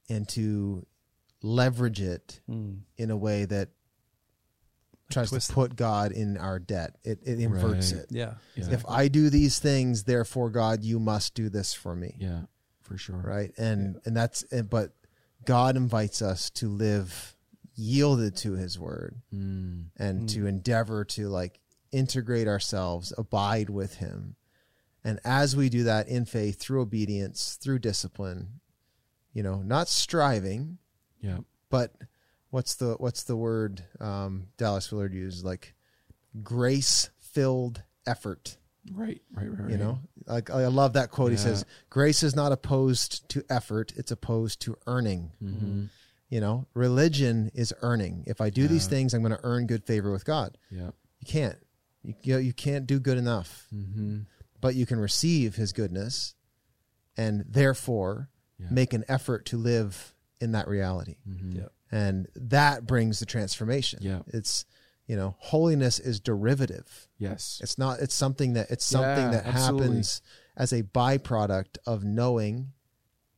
[0.10, 0.86] and to
[1.42, 2.82] leverage it Mm.
[2.98, 3.70] in a way that
[5.10, 6.96] tries twist to put God in our debt.
[7.04, 8.02] It, it inverts Right.
[8.04, 8.08] it.
[8.12, 8.34] Yeah.
[8.56, 8.72] Yeah.
[8.72, 12.16] If I do these things, therefore God, you must do this for me.
[12.20, 12.42] Yeah,
[12.82, 13.18] for sure.
[13.18, 13.52] Right.
[13.58, 14.94] And and that's but
[15.46, 17.36] God invites us to live
[17.76, 19.86] yielded to his word Mm.
[19.98, 21.60] and to endeavor to like
[21.92, 24.36] integrate ourselves, abide with him.
[25.04, 28.60] And as we do that in faith, through obedience, through discipline,
[29.32, 30.80] you know, not striving,
[31.22, 31.40] Yeah.
[31.70, 31.94] but
[32.50, 35.44] what's the what's the word um, Dallas Willard used?
[35.46, 35.74] Like
[36.44, 38.58] grace filled effort.
[38.94, 39.22] Right.
[39.34, 39.50] Right.
[39.50, 39.58] Right.
[39.60, 39.80] You right.
[39.80, 41.32] know, like I love that quote.
[41.32, 45.86] He says, "Grace is not opposed to effort; it's opposed to earning." Mm-hmm.
[46.30, 48.24] You know, religion is earning.
[48.28, 50.58] If I do these things, I'm going to earn good favor with God.
[50.70, 50.92] Yeah.
[51.20, 51.56] You can't.
[52.04, 54.20] You you, you can't do good enough, Mm-hmm.
[54.62, 56.36] but you can receive His goodness,
[57.18, 58.30] and therefore
[58.60, 58.68] Yeah.
[58.72, 61.18] make an effort to live in that reality.
[61.28, 61.58] Mm-hmm.
[61.60, 61.68] Yeah.
[61.92, 64.00] And that brings the transformation.
[64.02, 64.22] Yeah.
[64.28, 64.66] It's
[65.08, 67.08] you know, holiness is derivative.
[67.18, 67.62] Yes.
[67.64, 68.00] It's not.
[68.02, 69.88] It's something that it's something Yeah, that absolutely.
[69.88, 70.22] happens
[70.58, 72.74] as a byproduct of knowing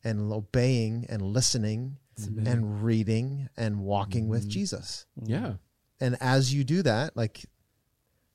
[0.04, 1.98] and obeying and listening
[2.46, 4.50] and reading and walking with Mm-hmm.
[4.50, 5.06] Jesus.
[5.24, 5.54] Yeah.
[6.02, 7.46] And as you do that, like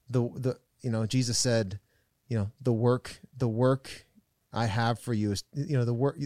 [0.09, 1.81] the the you know Jesus said,
[2.29, 4.07] you know the work the work
[4.53, 6.19] I have for you is you know the work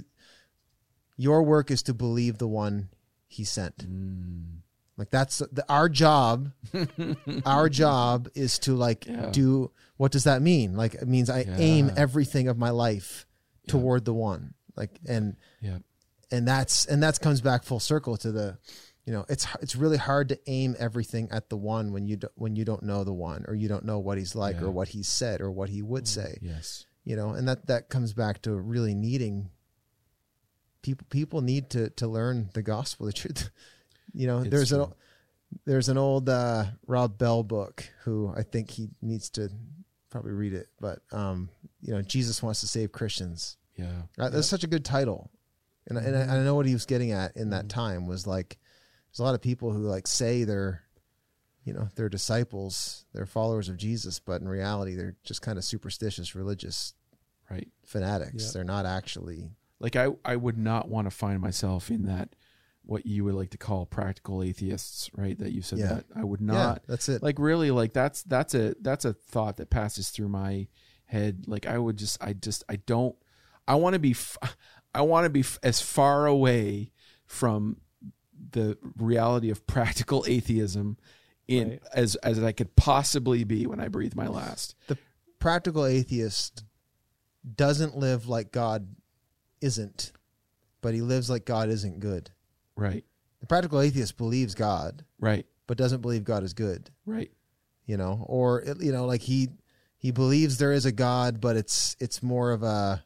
[1.16, 2.91] your work is to believe the one
[3.29, 3.76] He sent.
[3.89, 4.62] Mm.
[4.97, 6.51] Like that's the, our job.
[7.47, 9.31] our job is to like Yeah.
[9.31, 9.70] do.
[9.97, 10.76] What does that mean?
[10.76, 13.26] Like it means I aim everything of my life
[13.64, 13.72] Yeah.
[13.72, 14.55] toward the one.
[14.76, 15.79] Like and Yeah.
[16.33, 18.59] and that's and that's comes back full circle to the
[19.07, 22.29] you know it's it's really hard to aim everything at the one when you do,
[22.35, 24.66] when you don't know the one or you don't know what he's like Yeah.
[24.66, 26.87] or what he said or what he would say Yes.
[27.05, 29.49] you know and that that comes back to really needing
[30.83, 33.51] people people need to to learn the gospel the truth
[34.14, 34.87] you know It's there's an
[35.66, 39.51] there's an old uh rob bell book who i think he needs to
[40.11, 41.49] probably read it but um
[41.81, 44.03] you know jesus wants to save christians Yeah.
[44.18, 45.31] uh, That's such a good title,
[45.87, 48.59] and and I, I know what he was getting at in that time was like
[49.11, 50.83] there's a lot of people who like say they're,
[51.64, 55.64] you know, they're disciples, they're followers of Jesus, but in reality they're just kind of
[55.64, 56.95] superstitious, religious
[57.51, 57.68] Right.
[57.87, 58.45] fanatics.
[58.45, 58.51] Yeah.
[58.55, 59.51] They're not actually.
[59.81, 62.35] Like I, I would not want to find myself in that,
[62.85, 65.39] what you would like to call practical atheists, right?
[65.39, 65.87] That you said Yeah.
[65.95, 67.22] that I would yeah, not that's it.
[67.22, 70.68] like really like that's that's a that's a thought that passes through my
[71.05, 71.45] head.
[71.47, 73.14] Like I would just I just I don't
[73.68, 74.39] I want to be f-
[74.95, 76.91] I want to be f- as far away
[77.26, 77.76] from
[78.53, 80.97] the reality of practical atheism
[81.47, 81.83] in Right.
[81.93, 84.74] as as I could possibly be when I breathe my last.
[84.87, 84.97] the
[85.39, 86.64] practical atheist
[87.55, 88.89] doesn't live like God
[89.61, 90.13] isn't,
[90.81, 92.31] but he lives like God isn't good.
[92.77, 93.05] Right.
[93.41, 95.47] The practical atheist believes God, Right.
[95.67, 96.91] but doesn't believe God is good.
[97.07, 97.31] Right.
[97.87, 99.49] you know or it- you know like he
[99.97, 103.03] he believes there is a god but it's it's more of a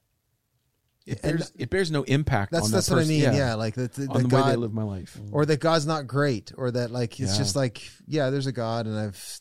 [1.06, 3.32] It And bears, it bears no impact that's on that's that what i person- mean
[3.36, 5.20] yeah, like that the, on the the, way they god live my life.
[5.30, 7.38] or that god's not great or that like it's Yeah.
[7.38, 9.40] just like yeah there's a god and i've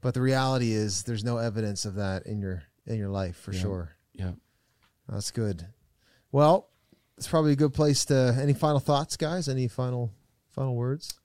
[0.00, 3.52] but the reality is there's no evidence of that in your in your life for
[3.52, 3.60] Yeah.
[3.60, 4.32] sure Yeah.
[5.08, 5.64] that's good
[6.36, 6.68] well
[7.16, 10.12] it's probably a good place to any final thoughts guys any final
[10.50, 11.18] final words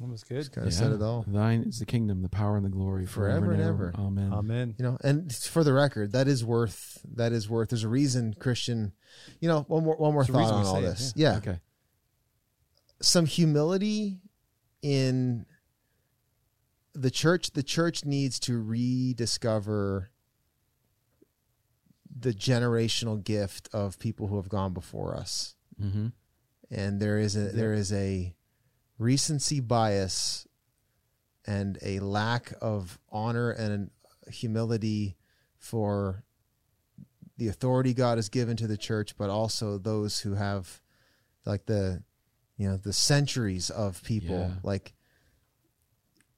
[0.00, 0.50] That was good.
[0.52, 3.46] kind of said it all Thine is the kingdom, the power, and the glory forever,
[3.46, 3.92] Forever and and ever.
[3.96, 4.32] Amen.
[4.32, 4.74] Amen.
[4.78, 8.34] you know and for the record that is worth that is worth there's a reason
[8.38, 8.92] christian
[9.40, 11.36] you know one more one more There's thought on all say it, this yeah.
[11.36, 11.60] Okay.
[13.00, 14.18] some humility
[14.82, 15.46] in
[16.94, 20.10] the church the church needs to rediscover
[22.18, 26.08] the generational gift of people who have gone before us Mm-hmm.
[26.70, 28.34] and there is a there is a
[28.98, 30.46] recency bias
[31.46, 33.90] and a lack of honor and
[34.30, 35.16] humility
[35.56, 36.22] for
[37.38, 40.82] the authority God has given to the church, but also those who have
[41.46, 42.02] like the
[42.58, 44.36] you know the centuries of people.
[44.36, 44.54] Yeah.
[44.62, 44.92] Like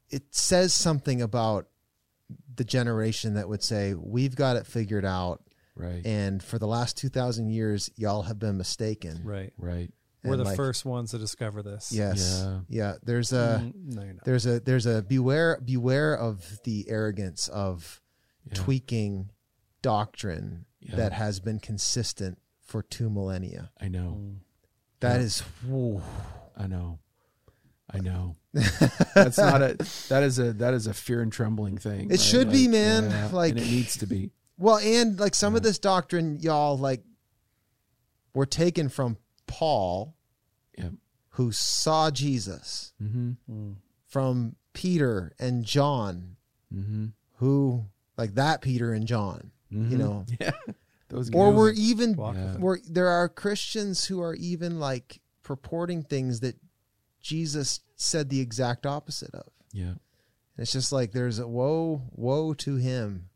[0.08, 1.66] it says something about
[2.54, 5.42] the generation that would say we've got it figured out,
[5.74, 6.04] Right.
[6.04, 9.20] and for the last two thousand years, y'all have been mistaken.
[9.24, 9.52] Right.
[9.58, 9.90] right.
[10.24, 11.90] We're the like, first ones to discover this.
[11.92, 12.44] Yes.
[12.44, 12.60] Yeah.
[12.68, 12.94] Yeah.
[13.02, 18.00] There's a Mm, no, there's a there's a beware beware of the arrogance of
[18.46, 18.54] Yeah.
[18.54, 19.30] tweaking
[19.82, 20.96] doctrine Yeah.
[20.96, 23.70] that has been consistent for two millennia.
[23.80, 24.18] I know.
[24.20, 24.36] Mm.
[25.00, 25.26] That Yeah.
[25.26, 26.02] is whew.
[26.56, 27.00] I know.
[27.90, 28.36] I know.
[29.14, 29.76] That's not a
[30.08, 32.10] that is a that is a fear and trembling thing.
[32.10, 33.10] It should be, man.
[33.10, 34.30] yeah, Like- and it needs to be.
[34.62, 37.02] Well, and like some of this doctrine, y'all like
[38.34, 40.14] were taken from Paul,
[40.78, 40.90] Yeah.
[41.30, 43.32] who saw Jesus, Mm-hmm.
[43.50, 43.76] Mm.
[44.06, 46.36] from Peter and John,
[46.74, 47.06] Mm-hmm.
[47.36, 47.84] who
[48.16, 49.90] like that Peter and John, Mhm.
[49.90, 50.52] you know, Yeah.
[51.08, 51.58] Those or guys.
[51.58, 52.56] we're even Walk Yeah.
[52.56, 52.94] with it.
[52.94, 56.56] there are Christians who are even like purporting things that
[57.20, 59.50] Jesus said the exact opposite of.
[59.72, 59.90] Yeah.
[59.90, 59.98] And
[60.58, 63.32] it's just like there's a woe, woe to him Yep.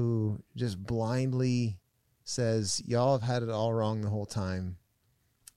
[0.00, 1.78] Who just blindly
[2.24, 4.78] says, Y'all have had it all wrong the whole time,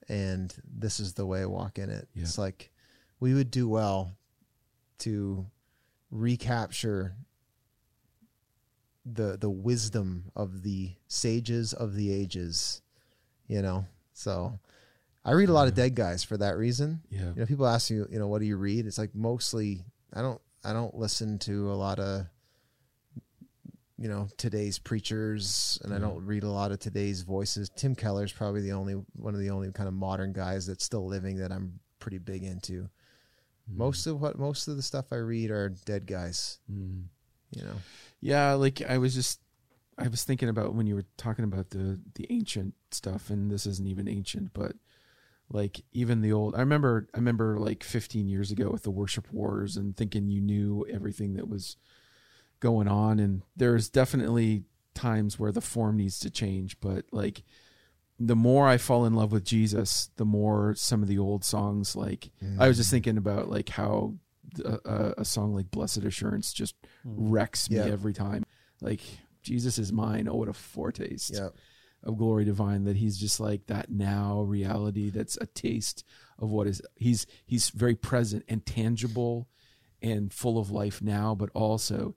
[0.09, 2.09] and this is the way I walk in it.
[2.13, 2.23] Yeah.
[2.23, 2.71] It's like
[3.21, 4.17] we would do well
[4.99, 5.45] to
[6.11, 7.15] recapture
[9.05, 12.81] the the wisdom of the sages of the ages,
[13.47, 13.85] you know.
[14.11, 14.59] So
[15.23, 17.01] I read a lot of dead guys for that reason.
[17.09, 17.29] Yeah.
[17.29, 18.87] You know, people ask you, you know, what do you read?
[18.87, 22.25] It's like mostly I don't I don't listen to a lot of
[24.04, 27.70] you know today's preachers, and I don't read a lot of today's voices.
[27.74, 31.08] Tim Keller's probably the only one of the only kind of modern guys that's still
[31.08, 32.89] living that I'm pretty big into.
[33.66, 36.60] Most of what most of the stuff I read are dead guys.
[36.70, 37.06] Mm.
[37.56, 37.76] You know,
[38.20, 39.39] Yeah, like I was just
[39.97, 43.66] I was thinking about when you were talking about the the ancient stuff and this
[43.66, 44.74] isn't even ancient, but
[45.49, 49.32] like even the old I remember I remember like 15 years ago with the worship
[49.32, 51.78] wars and thinking you knew everything that was
[52.64, 54.64] going on and there's definitely
[54.95, 57.43] times where the form needs to change, but like
[58.18, 61.93] the more I fall in love with Jesus, the more some of the old songs
[61.93, 62.93] like I was just mm.
[62.93, 64.16] thinking about like how
[64.64, 67.32] a, a, uh, uh, a song like "Blessed Assurance" just hmm.
[67.32, 67.86] wrecks me Yeah.
[67.86, 68.45] every time.
[68.82, 69.01] Like
[69.41, 70.28] Jesus is mine.
[70.30, 71.49] Oh, what a foretaste yeah,
[72.03, 72.86] of glory divine!
[72.86, 75.09] That He's just like that now reality.
[75.09, 76.05] That's a taste
[76.39, 76.82] of what is.
[76.95, 79.49] He's He's very present and tangible,
[80.01, 81.36] and full of life now.
[81.36, 82.16] But also,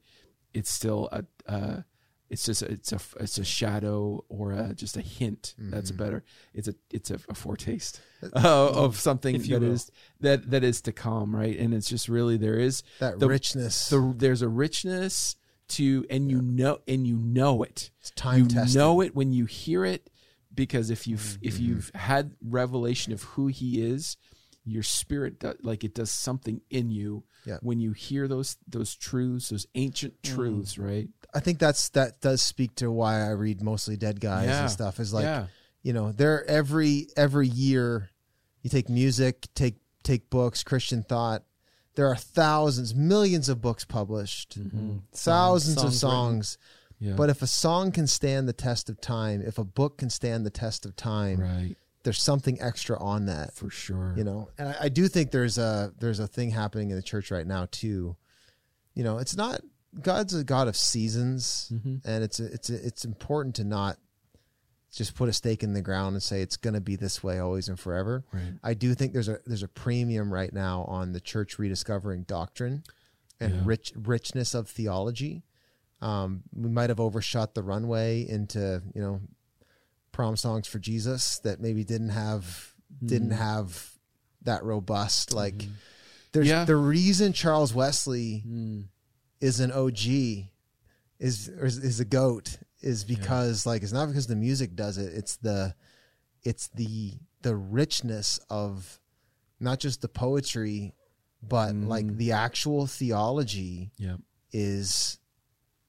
[0.55, 1.25] it's still a.
[1.51, 1.83] Uh,
[2.29, 5.55] it's just a, it's a it's a shadow or a, just a hint.
[5.59, 6.03] That's Mm-hmm.
[6.05, 6.25] better.
[6.55, 8.01] It's a it's a, a foretaste
[8.35, 9.71] uh, of something that will.
[9.73, 11.57] is that that is to come, right?
[11.57, 13.89] And it's just really there is that the- richness.
[13.91, 15.37] the there's a richness
[15.69, 18.77] to and you know and you know it it's time you tested.
[18.77, 20.11] know it when you hear it
[20.53, 21.47] because if you've Mm-hmm.
[21.49, 24.17] if you've had revelation of who he is
[24.67, 27.59] your spirit do, like it does something in you Yeah.
[27.63, 30.35] when you hear those those truths those ancient Mm.
[30.35, 34.49] truths right I think that's that does speak to why I read mostly dead guys
[34.49, 34.63] Yeah.
[34.63, 34.99] and stuff.
[35.01, 35.47] Is like yeah
[35.83, 38.11] you know there every every year
[38.63, 41.45] you take music take take books christian thought
[41.95, 45.03] there are thousands millions of books published Mhm.
[45.13, 46.59] thousands of songs songs
[46.99, 50.11] yeah but if a song can stand the test of time if a book can
[50.11, 51.77] stand the test of time right
[52.07, 54.15] there's something extra on that for sure.
[54.17, 54.49] you know?
[54.59, 57.47] And I, I do think there's a there's a thing happening in the church right
[57.47, 58.17] now too.
[58.95, 59.61] You know it's not
[60.01, 62.01] god's a god of seasons Mhm.
[62.05, 63.97] and it's a, it's a, it's important to not
[64.93, 67.39] just put a stake in the ground and say it's going to be this way
[67.39, 68.25] always and forever.
[68.33, 68.55] Right.
[68.63, 72.85] I do think there's a there's a premium right now on the church rediscovering doctrine
[73.41, 73.61] and Yeah.
[73.65, 75.43] rich richness of theology.
[76.01, 79.21] Um, we might have overshot the runway into you know
[80.17, 82.73] prom songs for jesus that maybe didn't have
[83.05, 83.37] didn't Mhm.
[83.37, 83.91] have
[84.43, 85.69] that robust like
[86.33, 86.65] there's Yeah.
[86.65, 88.89] the reason charles wesley Mm.
[89.43, 90.49] is an og is
[91.19, 95.37] is, is a goat is because like it's not because the music does it it's
[95.37, 95.75] the
[96.43, 97.13] it's the
[97.43, 98.99] the richness of
[99.61, 100.95] not just the poetry
[101.43, 102.17] but like Mm.
[102.17, 104.17] the actual theology yeah
[104.53, 105.19] is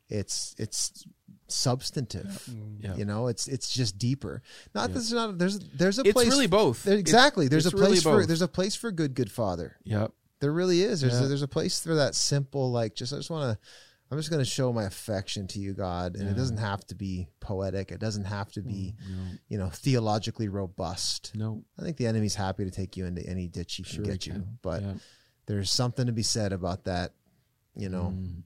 [0.10, 1.06] it's it's
[1.48, 2.84] substantive Mm.
[2.84, 4.42] yeah you know it's it's just deeper
[4.76, 4.94] not Yeah.
[4.94, 7.88] there's not there's there's a it's place really both there- exactly there's a it's really
[8.00, 10.12] place for there's a place for good good father Yep.
[10.42, 11.26] there really is there's Yeah.
[11.26, 13.66] a, there's a place for that simple like just i just want to
[14.10, 16.16] I'm just going to show my affection to you, God.
[16.16, 17.92] And it doesn't have to be poetic.
[17.92, 19.18] It doesn't have to be, No,
[19.50, 21.34] you know, theologically robust.
[21.36, 24.06] no, I think the enemy's happy to take you into any ditch he can Sure
[24.06, 24.48] he get you.
[24.62, 24.94] But yeah.
[25.48, 27.12] there's something to be said about that,
[27.76, 28.44] you know, Mm.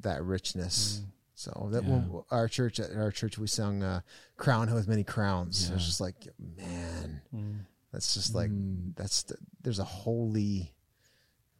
[0.00, 1.02] that richness.
[1.38, 1.90] So that Yeah.
[1.90, 4.00] when our church at our church we sung uh,
[4.36, 5.86] "Crown Him with Many Crowns." It was Yeah.
[5.86, 7.60] just like, man, Mm.
[7.92, 8.96] that's just like Mm.
[8.96, 10.72] that's the, there's a holy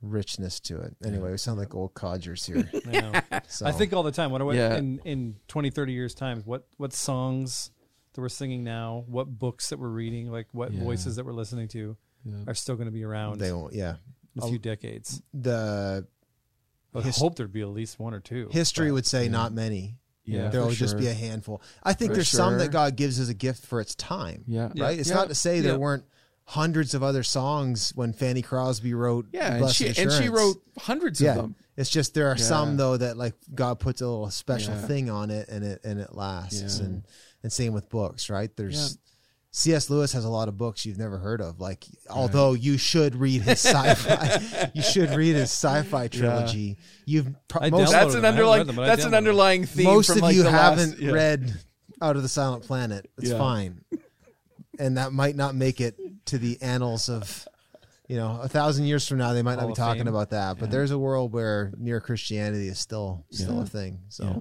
[0.03, 0.97] richness to it.
[1.05, 2.69] Anyway, we sound like old codgers here.
[3.31, 3.43] I.
[3.49, 4.31] So I think all the time.
[4.31, 4.77] What, what Yeah.
[4.77, 6.43] in in 20, 30 years time?
[6.45, 7.71] What what songs
[8.15, 9.05] that we're singing now?
[9.07, 10.31] What books that we're reading?
[10.31, 10.83] Like what Yeah.
[10.85, 12.45] voices that we're listening to Yeah.
[12.47, 13.75] are still going to be around they won't.
[13.75, 13.97] Yeah,
[14.41, 15.21] a few decades?
[15.35, 16.07] the
[16.99, 18.49] I His- hope there'd be at least one or two.
[18.53, 19.31] history but- would say yeah.
[19.31, 19.99] not many.
[20.25, 20.99] Yeah, there for will just sure.
[21.01, 21.63] be a handful.
[21.85, 24.43] I think For there's some that God gives as a gift for its time.
[24.49, 24.73] Yeah.
[24.77, 24.99] right.
[24.99, 25.15] It's Yeah.
[25.15, 26.03] not to say there weren't
[26.47, 29.27] hundreds of other songs when Fanny Crosby wrote.
[29.33, 31.31] Yeah, and she, and she wrote hundreds Yeah.
[31.31, 31.55] of them.
[31.77, 32.43] It's just there are Yeah.
[32.45, 34.87] some though that like God puts a little special Yeah.
[34.87, 36.79] thing on it and it and it lasts.
[36.81, 36.87] Yeah.
[36.87, 37.03] And
[37.45, 38.51] and same with books, right?
[38.57, 38.89] There's Yeah.
[39.59, 39.89] C.S.
[39.89, 41.59] Lewis has a lot of books you've never heard of.
[41.61, 46.77] Like, although you should read his sci-fi, you should read his sci-fi trilogy.
[47.07, 48.67] You've pro- most, That's an underlying.
[48.67, 49.15] them, that's an downloaded them.
[49.15, 49.85] underlying theme.
[49.87, 51.11] most from of like you the haven't yeah.
[51.13, 51.55] read
[52.03, 53.11] Out of the Silent Planet.
[53.17, 53.39] It's Yeah.
[53.39, 53.81] fine,
[54.79, 55.97] and that might not make it
[56.27, 57.49] to the annals of.
[58.09, 60.07] You know, a thousand years from now, they might not be talking Fame.
[60.15, 60.59] about that.
[60.61, 60.71] But Yeah.
[60.73, 63.63] there's a world where Mere Christianity is still still Yeah.
[63.63, 63.99] a thing.
[64.11, 64.39] So, Yeah.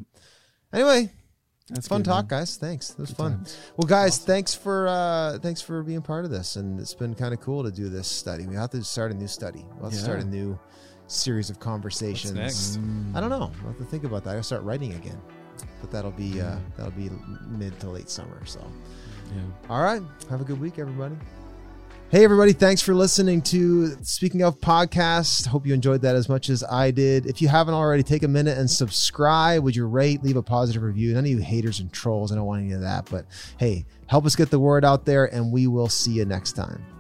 [0.81, 1.11] anyway,
[1.69, 2.39] That's fun good, talk, man.
[2.41, 2.57] guys.
[2.57, 2.89] Thanks.
[2.89, 3.31] That was Good fun.
[3.37, 3.57] times.
[3.77, 7.33] Well, guys, thanks for uh thanks for being part of this, and it's been kind
[7.33, 8.45] of cool to do this study.
[8.45, 9.65] We have to start a new study.
[9.75, 10.59] We'll have to start a new
[11.07, 12.33] series of conversations.
[12.33, 12.77] next?
[13.15, 13.51] I don't know.
[13.61, 14.35] I'll have to think about that.
[14.35, 15.19] I'll start writing again,
[15.81, 17.09] but that'll be uh, that'll be
[17.47, 18.45] mid to late summer.
[18.45, 18.59] So,
[19.35, 19.41] Yeah.
[19.69, 20.01] all right.
[20.29, 21.15] Have a good week, everybody.
[22.15, 22.53] Hey, everybody.
[22.53, 25.47] Thanks for listening to Speaking of Podcast.
[25.47, 27.25] Hope you enjoyed that as much as I did.
[27.25, 29.61] If you haven't already, take a minute and subscribe.
[29.63, 31.13] Would you rate, leave a positive review?
[31.13, 32.31] None of you haters and trolls.
[32.31, 33.09] I don't want any of that.
[33.11, 33.25] But
[33.59, 36.94] hey, help us get the word out there, and we will see you next time.